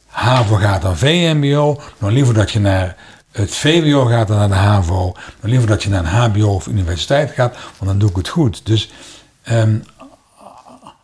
HAVO 0.07 0.57
gaat 0.57 0.83
dan 0.83 0.97
VMBO. 0.97 1.81
Nog 1.99 2.11
liever 2.11 2.35
dat 2.35 2.51
je 2.51 2.61
naar 2.61 2.97
het 3.33 3.55
VWO 3.55 4.05
gaat 4.05 4.29
dan 4.29 4.39
naar 4.39 4.49
de 4.49 4.55
HAVO. 4.55 5.05
Nog 5.41 5.51
liever 5.51 5.69
dat 5.69 5.83
je 5.83 5.89
naar 5.89 6.01
een 6.01 6.33
HBO 6.33 6.55
of 6.55 6.67
universiteit 6.67 7.31
gaat, 7.31 7.53
want 7.53 7.91
dan 7.91 7.99
doe 7.99 8.11
ik 8.11 8.17
het 8.17 8.29
goed. 8.29 8.67
Dus 8.67 8.91
ehm, 9.49 9.79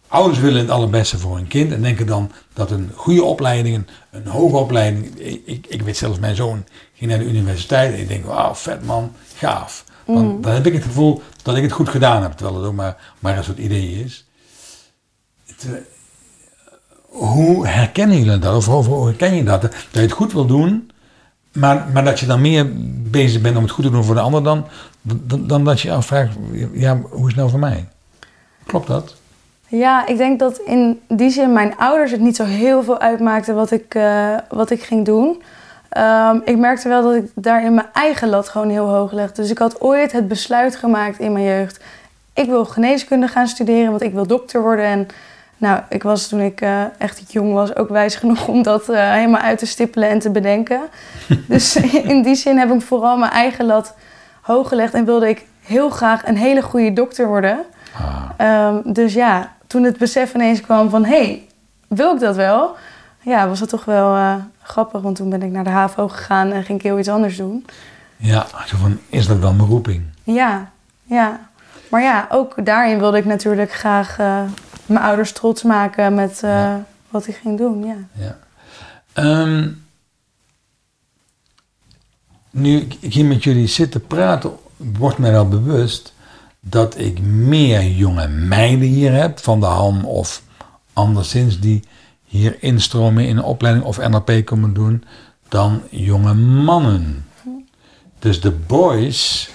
ouders 0.08 0.38
willen 0.38 0.60
het 0.60 0.70
allerbeste 0.70 1.18
voor 1.18 1.36
hun 1.36 1.46
kind 1.46 1.72
en 1.72 1.82
denken 1.82 2.06
dan 2.06 2.30
dat 2.52 2.70
een 2.70 2.90
goede 2.94 3.22
opleiding, 3.22 3.76
een, 3.76 3.86
een 4.10 4.26
hoge 4.26 4.56
opleiding. 4.56 5.18
Ik, 5.44 5.66
ik, 5.66 5.82
weet 5.82 5.96
zelfs, 5.96 6.18
mijn 6.18 6.36
zoon 6.36 6.64
ging 6.94 7.10
naar 7.10 7.18
de 7.18 7.28
universiteit 7.28 7.92
en 7.92 8.00
ik 8.00 8.08
denk, 8.08 8.24
wauw, 8.24 8.54
vet 8.54 8.86
man, 8.86 9.12
gaaf. 9.36 9.84
Want 10.04 10.42
dan 10.42 10.52
heb 10.52 10.66
ik 10.66 10.72
het 10.72 10.82
gevoel 10.82 11.22
dat 11.42 11.56
ik 11.56 11.62
het 11.62 11.72
goed 11.72 11.88
gedaan 11.88 12.22
heb, 12.22 12.32
terwijl 12.32 12.58
het 12.58 12.66
ook 12.66 12.74
maar, 12.74 13.12
maar 13.18 13.36
een 13.36 13.44
soort 13.44 13.58
idee 13.58 14.04
is. 14.04 14.26
Het, 15.46 15.66
eh, 15.66 15.72
hoe 17.04 17.66
herkennen 17.66 18.18
jullie 18.18 18.38
dat? 18.38 18.68
Of 18.68 18.86
hoe 18.86 19.06
herken 19.06 19.34
je 19.34 19.44
dat? 19.44 19.62
Dat 19.62 19.72
je 19.92 20.00
het 20.00 20.12
goed 20.12 20.32
wil 20.32 20.46
doen, 20.46 20.90
maar, 21.52 21.88
maar 21.92 22.04
dat 22.04 22.20
je 22.20 22.26
dan 22.26 22.40
meer 22.40 22.72
bezig 23.10 23.40
bent 23.40 23.56
om 23.56 23.62
het 23.62 23.72
goed 23.72 23.84
te 23.84 23.90
doen 23.90 24.04
voor 24.04 24.14
de 24.14 24.20
ander 24.20 24.42
dan, 24.42 24.66
dan, 25.02 25.46
dan 25.46 25.64
dat 25.64 25.80
je 25.80 25.88
je 25.88 25.94
afvraagt, 25.94 26.36
ja, 26.72 27.00
hoe 27.00 27.20
is 27.20 27.26
het 27.26 27.36
nou 27.36 27.50
voor 27.50 27.58
mij? 27.58 27.88
Klopt 28.66 28.86
dat? 28.86 29.14
Ja, 29.66 30.06
ik 30.06 30.16
denk 30.16 30.38
dat 30.38 30.58
in 30.58 31.00
die 31.08 31.30
zin 31.30 31.52
mijn 31.52 31.76
ouders 31.76 32.10
het 32.10 32.20
niet 32.20 32.36
zo 32.36 32.44
heel 32.44 32.82
veel 32.82 32.98
uitmaakten 32.98 33.54
wat 33.54 33.70
ik, 33.70 33.94
eh, 33.94 34.34
wat 34.48 34.70
ik 34.70 34.82
ging 34.82 35.04
doen. 35.04 35.42
Ehm, 35.88 36.38
ik 36.44 36.56
merkte 36.56 36.88
wel 36.88 37.02
dat 37.02 37.14
ik 37.14 37.30
daarin 37.34 37.74
mijn 37.74 37.86
eigen 37.92 38.28
lat 38.28 38.48
gewoon 38.48 38.68
heel 38.68 38.88
hoog 38.88 39.12
legde. 39.12 39.42
Dus 39.42 39.50
ik 39.50 39.58
had 39.58 39.80
ooit 39.80 40.12
het 40.12 40.28
besluit 40.28 40.76
gemaakt 40.76 41.18
in 41.18 41.32
mijn 41.32 41.44
jeugd. 41.44 41.80
Ik 42.32 42.46
wil 42.46 42.64
geneeskunde 42.64 43.28
gaan 43.28 43.46
studeren, 43.46 43.90
want 43.90 44.02
ik 44.02 44.12
wil 44.12 44.26
dokter 44.26 44.62
worden. 44.62 44.84
En 44.84 45.06
nou, 45.56 45.80
ik 45.88 46.02
was 46.02 46.28
toen 46.28 46.40
ik 46.40 46.60
eh, 46.60 46.82
echt 46.98 47.32
jong 47.32 47.52
was 47.52 47.76
ook 47.76 47.88
wijs 47.88 48.16
genoeg 48.24 48.48
om 48.48 48.62
dat 48.62 48.88
eh, 48.88 49.12
helemaal 49.12 49.40
uit 49.40 49.58
te 49.58 49.66
stippelen 49.66 50.08
en 50.08 50.18
te 50.18 50.30
bedenken. 50.30 50.80
dus 51.48 51.76
in 51.92 52.22
die 52.22 52.34
zin 52.34 52.58
heb 52.58 52.72
ik 52.72 52.80
vooral 52.80 53.16
mijn 53.16 53.32
eigen 53.32 53.66
lat 53.66 53.94
hoog 54.40 54.68
gelegd 54.68 54.94
en 54.94 55.04
wilde 55.04 55.28
ik 55.28 55.46
heel 55.62 55.90
graag 55.90 56.26
een 56.26 56.36
hele 56.36 56.62
goede 56.62 56.92
dokter 56.92 57.26
worden. 57.26 57.58
Ah, 57.98 58.30
Ehm, 58.36 58.92
dus 58.92 59.14
ja, 59.14 59.52
toen 59.66 59.82
het 59.82 59.98
besef 59.98 60.34
ineens 60.34 60.60
kwam 60.60 60.90
van... 60.90 61.04
hé, 61.04 61.16
hey, 61.24 61.46
wil 61.88 62.14
ik 62.14 62.20
dat 62.20 62.36
wel? 62.36 62.76
Ja, 63.20 63.48
was 63.48 63.60
het 63.60 63.68
toch 63.68 63.84
wel 63.84 64.14
eh, 64.14 64.34
grappig. 64.62 65.00
Want 65.00 65.16
toen 65.16 65.30
ben 65.30 65.42
ik 65.42 65.50
naar 65.50 65.64
de 65.64 65.70
HAVO 65.70 66.08
gegaan 66.08 66.52
en 66.52 66.64
ging 66.64 66.78
ik 66.78 66.84
heel 66.84 66.98
iets 66.98 67.08
anders 67.08 67.36
doen. 67.36 67.66
ja, 68.16 68.46
zo 68.66 68.76
van, 68.76 68.98
is 69.08 69.26
dat 69.26 69.42
dan 69.42 69.56
mijn 69.56 69.68
roeping? 69.68 70.02
Ja, 70.22 70.70
ja. 71.04 71.40
Maar 71.90 72.02
ja, 72.02 72.26
ook 72.30 72.64
daarin 72.66 72.98
wilde 72.98 73.18
ik 73.18 73.24
natuurlijk 73.24 73.72
graag 73.72 74.18
eh, 74.18 74.42
mijn 74.86 75.04
ouders 75.04 75.32
trots 75.32 75.62
maken... 75.62 76.14
met 76.14 76.42
eh, 76.42 76.50
Ja. 76.50 76.84
wat 77.08 77.26
ik 77.26 77.34
ging 77.36 77.58
doen, 77.58 77.84
ja. 77.84 77.96
Ja. 78.12 78.36
Ehm, 79.12 79.68
nu 82.50 82.76
ik 82.80 83.12
hier 83.12 83.24
met 83.24 83.44
jullie 83.44 83.66
zit 83.66 83.90
te 83.90 84.00
praten, 84.00 84.52
wordt 84.76 85.18
mij 85.18 85.30
wel 85.32 85.48
bewust 85.48 86.13
dat 86.68 86.98
ik 86.98 87.20
meer 87.20 87.84
jonge 87.86 88.28
meiden 88.28 88.88
hier 88.88 89.12
heb, 89.12 89.38
van 89.38 89.60
de 89.60 89.66
HAM 89.66 90.04
of 90.04 90.42
anderszins, 90.92 91.60
die 91.60 91.82
hier 92.24 92.56
instromen 92.60 93.26
in 93.26 93.36
een 93.36 93.44
opleiding 93.44 93.86
of 93.86 94.08
NLP 94.08 94.44
komen 94.44 94.74
doen, 94.74 95.04
dan 95.48 95.82
jonge 95.90 96.34
mannen. 96.34 97.26
Dus 98.18 98.40
de 98.40 98.50
boys 98.50 99.50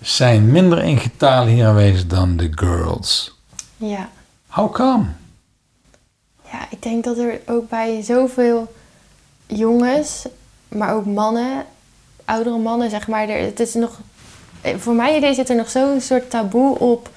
zijn 0.00 0.50
minder 0.50 0.82
in 0.82 0.98
getal 0.98 1.46
hier 1.46 1.66
aanwezig 1.66 2.06
dan 2.06 2.36
de 2.36 2.52
girls. 2.54 3.38
ja. 3.76 4.10
How 4.46 4.72
come? 4.72 5.04
Ja, 6.52 6.66
ik 6.70 6.82
denk 6.82 7.04
dat 7.04 7.18
er 7.18 7.40
ook 7.46 7.68
bij 7.68 8.02
zoveel 8.02 8.74
jongens 9.46 10.26
maar 10.74 10.94
ook 10.94 11.06
mannen, 11.06 11.64
oudere 12.24 12.58
mannen, 12.58 12.90
zeg 12.90 13.08
maar. 13.08 13.28
Er, 13.28 13.44
het 13.44 13.60
is 13.60 13.74
nog, 13.74 14.00
voor 14.78 14.94
mij 14.94 15.16
idee 15.16 15.34
zit 15.34 15.48
er 15.48 15.56
nog 15.56 15.70
zo'n 15.70 16.00
soort 16.00 16.30
taboe 16.30 16.78
op. 16.78 17.08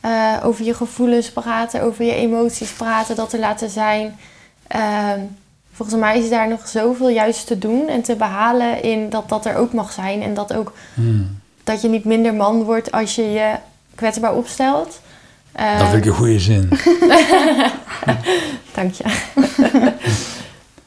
eh, 0.00 0.34
over 0.44 0.64
je 0.64 0.74
gevoelens 0.74 1.30
praten, 1.30 1.82
over 1.82 2.04
je 2.04 2.14
emoties 2.14 2.70
praten, 2.70 3.16
dat 3.16 3.30
te 3.30 3.38
laten 3.38 3.70
zijn. 3.70 4.18
Ehm, 4.66 5.20
volgens 5.72 5.98
mij 6.00 6.18
is 6.18 6.30
daar 6.30 6.48
nog 6.48 6.68
zoveel 6.68 7.08
juist 7.08 7.46
te 7.46 7.58
doen 7.58 7.88
en 7.88 8.02
te 8.02 8.16
behalen 8.16 8.82
in 8.82 9.10
dat 9.10 9.28
dat 9.28 9.46
er 9.46 9.56
ook 9.56 9.72
mag 9.72 9.92
zijn. 9.92 10.22
En 10.22 10.34
dat 10.34 10.54
ook 10.54 10.72
Hmm. 10.94 11.38
dat 11.64 11.82
je 11.82 11.88
niet 11.88 12.04
minder 12.04 12.34
man 12.34 12.62
wordt 12.62 12.92
als 12.92 13.14
je 13.14 13.30
je 13.30 13.52
kwetsbaar 13.94 14.34
opstelt. 14.34 15.00
Eh, 15.52 15.78
Dat 15.78 15.88
vind 15.88 16.04
ik 16.04 16.10
een 16.10 16.16
goede 16.16 16.38
zin. 16.40 16.68
Dank 18.74 18.92
je. 18.94 19.04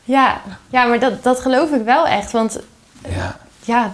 ja, 0.04 0.42
ja, 0.70 0.86
maar 0.86 1.00
dat, 1.00 1.24
dat 1.24 1.40
geloof 1.40 1.72
ik 1.72 1.84
wel 1.84 2.08
echt. 2.08 2.32
Want 2.32 2.60
Ja. 3.10 3.38
ja, 3.64 3.94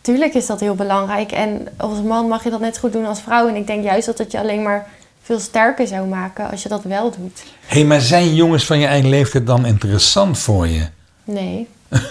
tuurlijk 0.00 0.34
is 0.34 0.46
dat 0.46 0.60
heel 0.60 0.74
belangrijk. 0.74 1.32
En 1.32 1.68
als 1.76 2.02
man 2.02 2.28
mag 2.28 2.44
je 2.44 2.50
dat 2.50 2.60
net 2.60 2.74
zo 2.74 2.80
goed 2.80 2.92
doen 2.92 3.06
als 3.06 3.20
vrouw. 3.20 3.48
En 3.48 3.56
ik 3.56 3.66
denk 3.66 3.84
juist 3.84 4.06
dat 4.06 4.18
het 4.18 4.32
je 4.32 4.38
alleen 4.38 4.62
maar 4.62 4.88
veel 5.22 5.38
sterker 5.40 5.86
zou 5.86 6.06
maken 6.06 6.50
als 6.50 6.62
je 6.62 6.68
dat 6.68 6.82
wel 6.82 7.10
doet. 7.10 7.42
Hé, 7.66 7.76
hey, 7.76 7.84
maar 7.84 8.00
zijn 8.00 8.34
jongens 8.34 8.66
van 8.66 8.78
je 8.78 8.86
eigen 8.86 9.08
leeftijd 9.08 9.46
dan 9.46 9.66
interessant 9.66 10.38
voor 10.38 10.68
je? 10.68 10.86
Nee. 11.24 11.68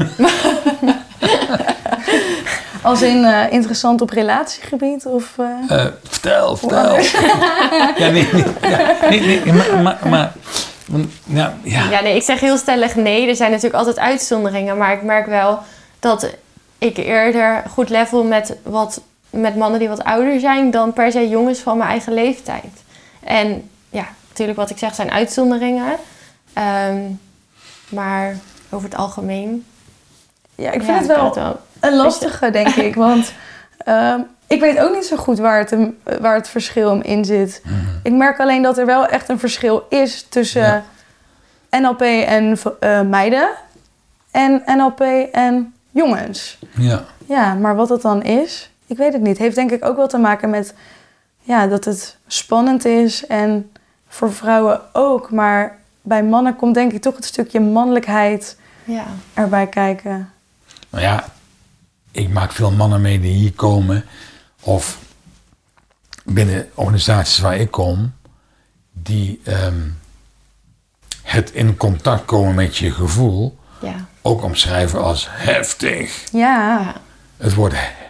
Als 2.82 3.02
in 3.02 3.24
eh, 3.24 3.52
interessant 3.52 4.02
op 4.02 4.10
relatiegebied? 4.10 5.06
Of, 5.06 5.38
eh? 5.38 5.80
Eh, 5.80 5.92
vertel, 6.04 6.58
vertel. 6.58 6.96
ja, 8.04 8.10
nee, 8.10 8.28
nee, 8.32 8.44
ja, 8.62 8.96
nee, 9.10 9.20
nee, 9.20 9.54
maar, 9.54 9.78
maar, 9.82 10.00
maar 10.10 10.34
ja. 11.24 11.54
Ja, 11.64 12.02
nee, 12.02 12.16
ik 12.16 12.24
zeg 12.24 12.40
heel 12.40 12.58
stellig 12.58 12.96
nee. 12.96 13.28
Er 13.28 13.36
zijn 13.36 13.52
natuurlijk 13.52 13.78
altijd 13.78 14.00
uitzonderingen. 14.00 14.78
Maar 14.78 14.94
ik 14.94 15.04
merk 15.04 15.26
wel 15.26 15.60
dat 16.00 16.30
ik 16.80 16.98
eerder 16.98 17.64
goed 17.70 17.90
level 17.90 18.24
met, 18.24 18.56
wat, 18.64 19.02
met 19.30 19.56
mannen 19.56 19.80
die 19.80 19.90
wat 19.90 20.04
ouder 20.04 20.40
zijn... 20.40 20.72
dan 20.72 20.94
per 20.94 21.12
se 21.12 21.30
jongens 21.30 21.60
van 21.60 21.78
mijn 21.78 21.90
eigen 21.90 22.14
leeftijd. 22.14 22.84
En 23.24 23.70
ja, 23.90 24.08
natuurlijk 24.28 24.58
wat 24.58 24.70
ik 24.70 24.78
zeg 24.78 24.96
zijn 24.96 25.12
uitzonderingen. 25.12 25.96
Ehm, 26.54 27.02
maar 27.90 28.36
over 28.70 28.90
het 28.90 28.98
algemeen... 28.98 29.66
ja, 30.56 30.72
ik 30.72 30.82
vind 30.84 31.06
ja, 31.06 31.24
het 31.24 31.36
wel 31.36 31.60
een 31.80 31.96
lastige, 31.96 32.50
denk 32.50 32.76
ik. 32.76 32.96
Want 33.10 33.34
ehm, 33.78 34.20
ik 34.48 34.60
weet 34.60 34.80
ook 34.80 34.96
niet 34.96 35.06
zo 35.06 35.18
goed 35.18 35.40
waar 35.40 35.60
het, 35.60 35.76
waar 36.20 36.36
het 36.36 36.50
verschil 36.50 36.90
hem 36.90 37.02
in 37.02 37.26
zit. 37.26 37.62
Mhm. 37.64 37.76
Ik 38.04 38.14
merk 38.14 38.40
alleen 38.40 38.62
dat 38.62 38.78
er 38.78 38.86
wel 38.86 39.06
echt 39.06 39.30
een 39.30 39.40
verschil 39.40 39.86
is 39.90 40.26
tussen 40.30 40.62
Ja. 40.62 40.84
NLP 41.80 42.02
en 42.02 42.58
eh, 42.80 43.02
meiden 43.02 43.50
en 44.32 44.64
NLP 44.66 45.02
en 45.32 45.74
jongens. 46.00 46.58
ja. 46.78 47.06
Ja, 47.26 47.54
maar 47.54 47.76
wat 47.76 47.88
dat 47.88 48.02
dan 48.02 48.24
is, 48.24 48.70
ik 48.86 48.98
weet 48.98 49.14
het 49.14 49.22
niet. 49.22 49.38
Heeft 49.38 49.56
denk 49.56 49.72
ik 49.72 49.86
ook 49.86 49.96
wel 49.96 50.08
te 50.08 50.18
maken 50.18 50.50
met 50.50 50.74
ja, 51.42 51.68
dat 51.68 51.86
het 51.86 52.18
spannend 52.28 52.86
is 52.86 53.26
en 53.26 53.72
voor 54.08 54.34
vrouwen 54.34 54.82
ook. 54.94 55.32
Maar 55.32 55.78
bij 56.02 56.24
mannen 56.24 56.56
komt 56.56 56.74
denk 56.74 56.92
ik 56.92 57.02
toch 57.02 57.16
het 57.16 57.26
stukje 57.26 57.60
mannelijkheid 57.60 58.58
Ja, 58.84 59.06
erbij 59.34 59.68
kijken. 59.68 60.32
Nou 60.90 61.04
ja, 61.04 61.26
ik 62.12 62.30
maak 62.30 62.52
veel 62.52 62.72
mannen 62.72 63.02
mee 63.02 63.20
die 63.20 63.34
hier 63.34 63.54
komen. 63.54 64.06
Of 64.62 65.00
binnen 66.24 66.70
organisaties 66.74 67.40
waar 67.40 67.58
ik 67.58 67.72
kom. 67.72 68.14
Die 68.92 69.42
ehm, 69.44 69.88
het 71.22 71.52
in 71.52 71.78
contact 71.78 72.26
komen 72.26 72.56
met 72.56 72.78
je 72.78 72.92
gevoel 72.92 73.58
ja, 73.82 74.08
ook 74.22 74.44
omschrijven 74.44 75.04
als 75.04 75.28
heftig. 75.32 76.24
Ja. 76.32 76.94
Het 77.38 77.54
woord 77.54 77.72
he- 77.76 78.08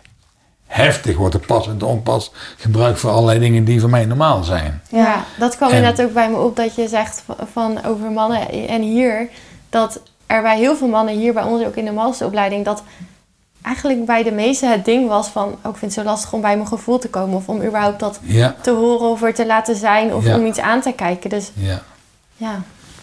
heftig 0.66 1.18
wordt 1.18 1.34
er 1.34 1.40
pas 1.46 1.68
en 1.68 1.82
onpas 1.82 2.32
gebruikt 2.58 3.00
voor 3.00 3.10
allerlei 3.10 3.40
dingen 3.40 3.64
die 3.64 3.80
voor 3.80 3.90
mij 3.90 4.06
normaal 4.06 4.44
zijn. 4.44 4.82
ja. 4.90 5.24
Dat 5.38 5.56
kwam 5.56 5.70
En- 5.70 5.76
inderdaad 5.76 6.06
ook 6.06 6.14
bij 6.14 6.30
me 6.30 6.38
op 6.38 6.56
dat 6.56 6.76
je 6.76 6.88
zegt 6.88 7.24
van, 7.52 7.86
over 7.86 8.12
mannen 8.12 8.68
en 8.68 8.82
hier. 8.82 9.28
Dat 9.70 10.02
er 10.26 10.42
bij 10.42 10.58
heel 10.58 10.76
veel 10.76 10.88
mannen 10.88 11.16
hier 11.18 11.34
bij 11.34 11.44
ons 11.44 11.66
ook 11.66 11.76
in 11.76 11.86
de 11.86 11.92
masteropleiding... 11.92 12.66
dat 12.66 12.84
eigenlijk 13.62 14.06
bij 14.06 14.24
de 14.24 14.32
meesten 14.32 14.72
het 14.72 14.86
ding 14.86 15.08
was 15.08 15.28
van... 15.28 15.48
Oh, 15.48 15.72
ik 15.72 15.78
vind 15.78 15.82
het 15.82 15.94
zo 15.94 16.04
lastig 16.04 16.34
om 16.34 16.42
bij 16.42 16.56
mijn 16.56 16.68
gevoel 16.68 17.00
te 17.00 17.10
komen. 17.10 17.36
Of 17.36 17.48
om 17.48 17.62
überhaupt 17.64 18.00
dat 18.00 18.20
Ja, 18.22 18.56
te 18.62 18.72
horen 18.72 19.10
of 19.10 19.22
er 19.24 19.34
te 19.34 19.46
laten 19.46 19.76
zijn. 19.76 20.14
Of 20.14 20.26
Ja. 20.26 20.36
om 20.38 20.46
iets 20.46 20.60
aan 20.60 20.82
te 20.82 20.92
kijken. 20.92 21.30
Dus 21.30 21.52
ja. 21.54 21.82
ja, 22.38 22.62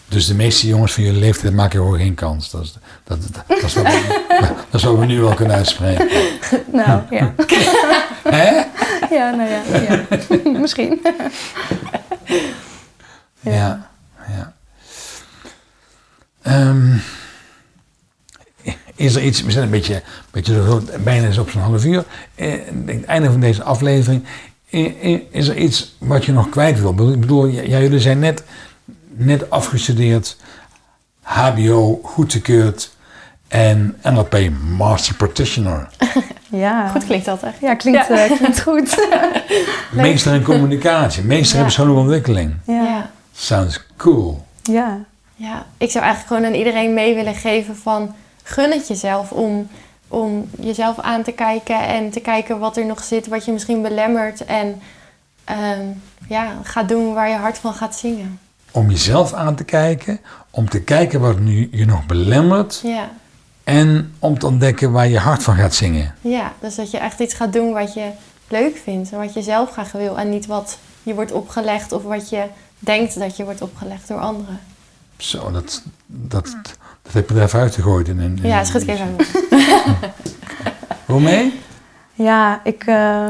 Dus 0.09 0.27
de 0.27 0.35
meeste 0.35 0.67
jongens 0.67 0.93
van 0.93 1.03
jullie 1.03 1.19
leeftijd 1.19 1.53
maken 1.53 1.79
gewoon 1.79 1.97
geen 1.97 2.13
kans. 2.13 2.51
Dat 2.51 2.61
is, 2.61 2.73
dat, 3.03 3.19
dat, 3.21 3.43
dat, 3.47 3.63
is 3.63 3.73
wat 3.73 3.83
we, 3.83 4.23
dat 4.69 4.79
is 4.79 4.83
wat 4.83 4.97
we 4.97 5.05
nu 5.05 5.19
wel 5.19 5.33
kunnen 5.33 5.55
uitspreken. 5.55 6.07
Nou, 6.71 7.01
ja. 7.09 7.33
Hè? 8.23 8.63
Ja, 9.15 9.35
nou 9.35 9.49
ja, 9.49 9.61
ja. 9.79 10.59
Misschien. 10.59 11.01
Ja, 13.39 13.89
ja. 14.27 14.53
Ehm, 16.41 16.97
is 18.95 19.15
er 19.15 19.23
iets, 19.23 19.43
we 19.43 19.51
zijn 19.51 19.63
een 19.63 19.69
beetje, 19.69 19.93
een 19.93 20.01
beetje 20.31 20.81
bijna 21.03 21.27
eens 21.27 21.37
op 21.37 21.49
zo'n 21.49 21.61
half 21.61 21.85
uur. 21.85 22.03
Eh, 22.35 22.53
het 22.85 23.05
einde 23.05 23.31
van 23.31 23.39
deze 23.39 23.63
aflevering. 23.63 24.23
Is 25.29 25.47
er 25.47 25.57
iets 25.57 25.95
wat 25.97 26.25
je 26.25 26.31
nog 26.31 26.49
kwijt 26.49 26.79
wil? 26.79 27.11
Ik 27.11 27.19
bedoel, 27.19 27.49
jullie 27.49 27.99
zijn 27.99 28.19
net, 28.19 28.43
net 29.17 29.49
afgestudeerd, 29.49 30.37
HBO 31.21 31.99
goedgekeurd 32.03 32.95
en 33.47 33.97
NLP 34.03 34.37
Master 34.77 35.15
Practitioner. 35.15 35.87
Ja. 36.49 36.87
goed 36.87 37.05
klinkt 37.05 37.25
dat 37.25 37.43
echt. 37.43 37.59
Ja, 37.61 37.75
klinkt, 37.75 38.07
Ja. 38.07 38.17
eh, 38.17 38.37
klinkt 38.37 38.61
goed. 38.61 39.07
Meester 39.91 40.33
in 40.33 40.43
communicatie, 40.43 41.23
meester 41.23 41.57
in 41.57 41.63
persoonlijke 41.63 42.01
ontwikkeling. 42.01 42.53
Ja. 42.65 43.09
Sounds 43.33 43.83
cool. 43.97 44.45
Ja. 44.63 44.97
ja, 45.35 45.65
ik 45.77 45.91
zou 45.91 46.03
eigenlijk 46.05 46.33
gewoon 46.33 46.45
aan 46.53 46.59
iedereen 46.59 46.93
mee 46.93 47.15
willen 47.15 47.35
geven 47.35 47.75
van... 47.77 48.15
gun 48.43 48.71
het 48.71 48.87
jezelf 48.87 49.31
om, 49.31 49.67
om 50.07 50.49
jezelf 50.59 50.99
aan 50.99 51.23
te 51.23 51.31
kijken... 51.31 51.87
en 51.87 52.09
te 52.09 52.19
kijken 52.19 52.59
wat 52.59 52.77
er 52.77 52.85
nog 52.85 53.03
zit, 53.03 53.27
wat 53.27 53.45
je 53.45 53.51
misschien 53.51 53.81
belemmert. 53.81 54.45
En 54.45 54.81
ehm, 55.43 55.85
ja, 56.29 56.51
ga 56.63 56.83
doen 56.83 57.13
waar 57.13 57.29
je 57.29 57.35
hart 57.35 57.57
van 57.57 57.73
gaat 57.73 57.95
zingen. 57.95 58.39
Om 58.71 58.89
jezelf 58.89 59.33
aan 59.33 59.55
te 59.55 59.63
kijken, 59.63 60.19
om 60.49 60.69
te 60.69 60.81
kijken 60.81 61.19
wat 61.19 61.39
nu 61.39 61.67
je 61.71 61.85
nog 61.85 62.05
belemmert. 62.05 62.79
Ja, 62.83 63.09
En 63.63 64.13
om 64.19 64.39
te 64.39 64.45
ontdekken 64.45 64.91
waar 64.91 65.07
je 65.07 65.19
hart 65.19 65.43
van 65.43 65.55
gaat 65.55 65.75
zingen. 65.75 66.15
ja, 66.21 66.53
dus 66.59 66.75
dat 66.75 66.91
je 66.91 66.97
echt 66.97 67.19
iets 67.19 67.33
gaat 67.33 67.53
doen 67.53 67.73
wat 67.73 67.93
je 67.93 68.09
leuk 68.47 68.77
vindt... 68.83 69.11
en 69.11 69.17
wat 69.17 69.33
je 69.33 69.41
zelf 69.41 69.71
graag 69.71 69.91
wil 69.91 70.17
en 70.19 70.29
niet 70.29 70.45
wat 70.45 70.77
je 71.03 71.13
wordt 71.13 71.31
opgelegd... 71.31 71.91
of 71.91 72.03
wat 72.03 72.29
je 72.29 72.43
denkt 72.79 73.19
dat 73.19 73.37
je 73.37 73.43
wordt 73.43 73.61
opgelegd 73.61 74.07
door 74.07 74.19
anderen. 74.19 74.59
Zo, 75.17 75.51
dat, 75.51 75.81
dat, 76.05 76.55
dat 77.01 77.13
heb 77.13 77.29
je 77.29 77.35
er 77.35 77.41
even 77.43 77.59
uitgegooid. 77.59 78.07
In, 78.07 78.19
in, 78.19 78.39
Ja, 78.41 78.63
schud 78.63 78.81
ik 78.81 78.87
even 78.87 79.05
aan. 79.05 79.15
Hoe 81.05 81.21
mee? 81.21 81.59
Ja, 82.13 82.61
ik 82.63 82.83
eh, 82.85 83.29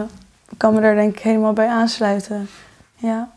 kan 0.58 0.74
me 0.74 0.82
daar 0.82 0.96
denk 0.96 1.18
ik 1.18 1.24
helemaal 1.24 1.54
bij 1.54 1.68
aansluiten. 1.68 2.50
Ja, 2.96 3.30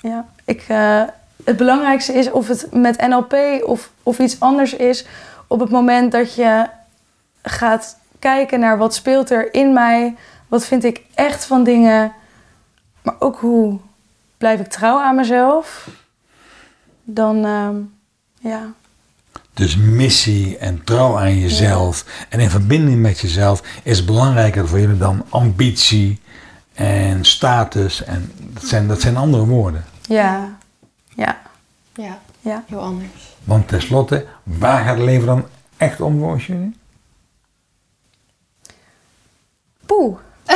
ja. 0.00 0.26
Ik, 0.44 0.64
eh, 0.68 1.02
het 1.44 1.56
belangrijkste 1.56 2.12
is 2.12 2.30
of 2.30 2.48
het 2.48 2.68
met 2.72 3.06
NLP 3.06 3.34
of, 3.64 3.90
of 4.02 4.18
iets 4.18 4.40
anders 4.40 4.74
is... 4.74 5.06
op 5.46 5.60
het 5.60 5.70
moment 5.70 6.12
dat 6.12 6.34
je 6.34 6.66
gaat 7.42 7.96
kijken 8.18 8.60
naar 8.60 8.78
wat 8.78 8.94
speelt 8.94 9.30
er 9.30 9.54
in 9.54 9.72
mij... 9.72 10.14
wat 10.48 10.64
vind 10.64 10.84
ik 10.84 11.02
echt 11.14 11.44
van 11.44 11.64
dingen... 11.64 12.12
maar 13.02 13.14
ook 13.18 13.38
hoe 13.38 13.78
blijf 14.38 14.60
ik 14.60 14.66
trouw 14.66 15.00
aan 15.00 15.16
mezelf... 15.16 15.88
dan, 17.04 17.44
ehm, 17.44 17.76
ja, 18.38 18.62
Dus 19.54 19.76
missie 19.76 20.58
en 20.58 20.84
trouw 20.84 21.18
aan 21.18 21.38
jezelf 21.38 22.04
en 22.28 22.40
in 22.40 22.50
verbinding 22.50 23.00
met 23.00 23.20
jezelf 23.20 23.62
is 23.82 24.04
belangrijker 24.04 24.68
voor 24.68 24.80
jullie 24.80 24.98
dan 24.98 25.24
ambitie 25.28 26.20
en 26.74 27.24
status. 27.24 28.04
En 28.04 28.32
dat 28.36 28.64
zijn, 28.64 28.88
dat 28.88 29.00
zijn 29.00 29.16
andere 29.16 29.44
woorden. 29.44 29.84
ja, 30.02 30.55
ja, 31.16 31.38
Ja, 31.94 32.18
ja. 32.40 32.64
heel 32.66 32.80
anders. 32.80 33.34
Want 33.44 33.68
tenslotte, 33.68 34.26
waar 34.42 34.84
gaat 34.84 34.96
het 34.96 35.04
leven 35.04 35.26
dan 35.26 35.46
echt 35.76 36.00
om 36.00 36.18
volgens 36.18 36.46
jullie? 36.46 36.76
Poeh. 39.86 40.16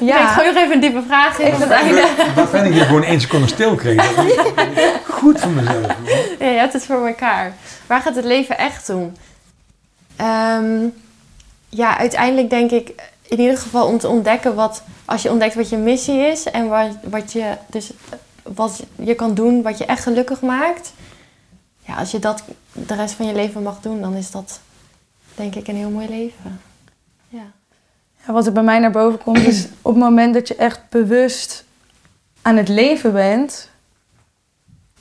Ja. 0.00 0.22
Ik 0.22 0.28
gooi 0.28 0.46
nog 0.46 0.56
even 0.56 0.74
een 0.74 0.80
diepe 0.80 1.02
vraag 1.06 1.38
in 1.38 1.52
het 1.52 1.70
einde. 1.70 2.08
Wat 2.34 2.48
fijn 2.48 2.64
dat 2.64 2.74
je 2.74 2.84
gewoon 2.84 3.02
één 3.02 3.20
seconde 3.20 3.46
stil 3.46 3.74
kreeg. 3.74 4.14
Dat 4.14 4.24
is 4.26 4.34
goed 5.20 5.40
voor 5.40 5.50
mezelf. 5.50 5.86
Ja, 6.38 6.46
je 6.46 6.58
hebt 6.58 6.72
het 6.72 6.84
voor 6.84 7.06
elkaar. 7.06 7.52
Waar 7.86 8.00
gaat 8.00 8.14
het 8.14 8.24
leven 8.24 8.58
echt 8.58 8.90
om? 8.90 9.12
Ehm, 10.16 10.86
ja, 11.68 11.98
uiteindelijk 11.98 12.50
denk 12.50 12.70
ik 12.70 12.92
in 13.28 13.40
ieder 13.40 13.58
geval 13.58 13.86
om 13.86 13.98
te 13.98 14.08
ontdekken 14.08 14.54
wat... 14.54 14.82
Als 15.04 15.22
je 15.22 15.30
ontdekt 15.30 15.54
wat 15.54 15.68
je 15.68 15.76
missie 15.76 16.20
is 16.20 16.50
en 16.50 16.68
wat, 16.68 16.88
wat, 17.02 17.32
je, 17.32 17.56
dus 17.66 17.90
wat 18.42 18.84
je 18.96 19.14
kan 19.14 19.34
doen 19.34 19.62
wat 19.62 19.78
je 19.78 19.84
echt 19.84 20.02
gelukkig 20.02 20.40
maakt. 20.40 20.92
Ja, 21.78 21.94
als 21.94 22.10
je 22.10 22.18
dat 22.18 22.42
de 22.72 22.94
rest 22.94 23.14
van 23.14 23.26
je 23.26 23.34
leven 23.34 23.62
mag 23.62 23.80
doen, 23.80 24.00
dan 24.00 24.14
is 24.14 24.30
dat 24.30 24.60
denk 25.34 25.54
ik 25.54 25.68
een 25.68 25.76
heel 25.76 25.90
mooi 25.90 26.08
leven. 26.08 26.60
Ja. 27.28 27.50
Ja, 28.26 28.32
wat 28.32 28.46
er 28.46 28.52
bij 28.52 28.62
mij 28.62 28.78
naar 28.78 28.90
boven 28.90 29.22
komt 29.22 29.38
is 29.38 29.68
op 29.82 29.94
het 29.94 30.02
moment 30.02 30.34
dat 30.34 30.48
je 30.48 30.54
echt 30.54 30.80
bewust 30.88 31.64
aan 32.42 32.56
het 32.56 32.68
leven 32.68 33.12
bent 33.12 33.70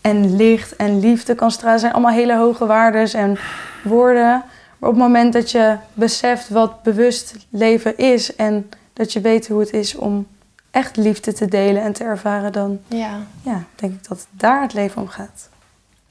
en 0.01 0.35
licht 0.35 0.75
en 0.75 0.99
liefde 0.99 1.35
kan 1.35 1.51
stralen, 1.51 1.79
zijn 1.79 1.93
allemaal 1.93 2.11
hele 2.11 2.35
hoge 2.35 2.65
waarden 2.65 3.13
en 3.13 3.37
woorden. 3.83 4.43
Maar 4.79 4.89
op 4.89 4.95
het 4.95 5.03
moment 5.03 5.33
dat 5.33 5.51
je 5.51 5.77
beseft 5.93 6.49
wat 6.49 6.83
bewust 6.83 7.35
leven 7.49 7.97
is 7.97 8.35
en 8.35 8.69
dat 8.93 9.13
je 9.13 9.21
weet 9.21 9.47
hoe 9.47 9.59
het 9.59 9.73
is 9.73 9.95
om 9.95 10.27
echt 10.71 10.97
liefde 10.97 11.33
te 11.33 11.47
delen 11.47 11.83
en 11.83 11.93
te 11.93 12.03
ervaren, 12.03 12.51
dan 12.51 12.79
ja. 12.87 13.19
ja, 13.41 13.63
denk 13.75 13.93
ik 13.93 14.07
dat 14.07 14.27
daar 14.29 14.61
het 14.61 14.73
leven 14.73 15.01
om 15.01 15.07
gaat. 15.07 15.49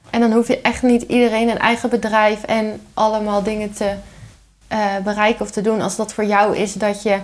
En 0.09 0.19
dan 0.19 0.31
hoef 0.31 0.47
je 0.47 0.61
echt 0.61 0.83
niet 0.83 1.01
iedereen 1.01 1.49
een 1.49 1.59
eigen 1.59 1.89
bedrijf 1.89 2.43
en 2.43 2.81
allemaal 2.93 3.43
dingen 3.43 3.73
te 3.73 3.93
eh, 4.67 4.97
bereiken 5.03 5.41
of 5.41 5.51
te 5.51 5.61
doen. 5.61 5.81
Als 5.81 5.95
dat 5.95 6.13
voor 6.13 6.25
jou 6.25 6.57
is 6.57 6.73
dat 6.73 7.03
je 7.03 7.19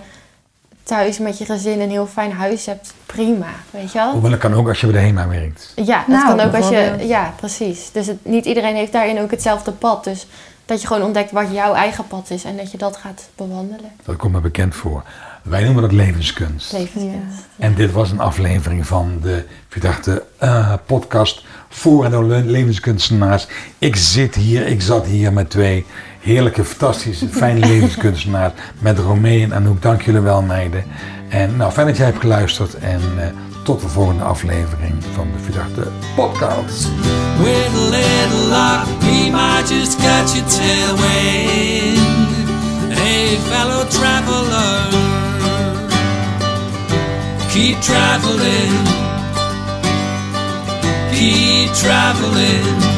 thuis 0.84 1.18
met 1.18 1.38
je 1.38 1.46
gezin 1.46 1.80
een 1.80 1.90
heel 1.90 2.08
fijn 2.08 2.32
huis 2.32 2.66
hebt, 2.66 2.94
prima, 3.06 3.50
weet 3.72 3.92
je 3.92 3.98
wel? 3.98 4.12
Hoewel 4.12 4.30
dat 4.32 4.40
kan 4.40 4.54
ook 4.54 4.68
als 4.68 4.82
je 4.82 4.88
bij 4.88 5.02
de 5.02 5.06
HEMA 5.08 5.28
werkt. 5.28 5.74
Ja, 5.76 5.98
dat 5.98 6.08
Nou, 6.08 6.36
kan 6.36 6.48
ook 6.48 6.56
als 6.56 6.70
je... 6.70 6.96
Ja, 7.00 7.34
precies. 7.36 7.92
Dus 7.92 8.08
het, 8.08 8.26
niet 8.26 8.46
iedereen 8.46 8.76
heeft 8.76 8.92
daarin 8.92 9.20
ook 9.20 9.32
hetzelfde 9.32 9.72
pad. 9.72 10.04
Dus 10.04 10.28
dat 10.68 10.82
je 10.82 10.88
gewoon 10.88 11.04
ontdekt 11.04 11.32
wat 11.32 11.52
jouw 11.52 11.74
eigen 11.74 12.08
pad 12.08 12.30
is 12.30 12.44
en 12.44 12.58
dat 12.58 12.72
je 12.72 12.78
dat 12.78 12.98
gaat 12.98 13.30
bewandelen. 13.36 13.92
Dat 14.06 14.16
komt 14.16 14.34
me 14.34 14.40
bekend 14.40 14.76
voor. 14.76 15.04
Wij 15.44 15.64
noemen 15.64 15.82
dat 15.82 15.92
levenskunst. 15.92 16.72
Levenskunst. 16.72 17.46
En 17.58 17.74
dit 17.76 17.92
was 17.92 18.12
een 18.12 18.20
aflevering 18.20 18.88
van 18.88 19.20
de 19.22 19.44
Verdachte 19.70 20.24
eh, 20.38 20.74
podcast 20.86 21.44
voor 21.70 22.06
en 22.06 22.12
door 22.12 22.24
le- 22.24 22.44
levenskunstenaars. 22.46 23.48
Ik 23.78 23.96
zit 23.96 24.36
hier, 24.36 24.68
ik 24.68 24.82
zat 24.82 25.06
hier 25.06 25.34
met 25.34 25.50
twee 25.50 25.86
heerlijke, 26.22 26.64
fantastische, 26.64 27.28
fijne 27.42 27.60
levenskunstenaars. 27.68 28.54
Met 28.80 29.00
Romee 29.00 29.44
en 29.44 29.54
Anouk. 29.54 29.82
Dank 29.82 30.02
jullie 30.02 30.20
wel, 30.22 30.42
meiden. 30.42 30.84
En 31.30 31.58
nou, 31.58 31.72
fijn 31.72 31.88
dat 31.88 31.98
jij 31.98 32.06
hebt 32.06 32.20
geluisterd. 32.20 32.74
En 32.76 33.02
eh, 33.18 33.28
tot 33.68 33.82
de 33.82 33.88
volgende 33.88 34.24
aflevering 34.24 35.04
van 35.14 35.28
de 35.32 35.44
Verdachte 35.44 35.92
podcast. 36.16 36.88
With 37.38 37.72
a 37.76 37.90
little 37.90 38.48
luck, 38.50 38.88
we 39.00 39.30
might 39.32 39.68
just 39.68 39.98
catch 39.98 40.36
a 40.38 40.44
tailwind. 40.48 42.00
Hey, 42.98 43.38
fellow 43.38 43.88
traveler, 43.90 44.88
keep 47.50 47.82
traveling, 47.82 48.88
keep 51.12 51.74
traveling. 51.74 52.97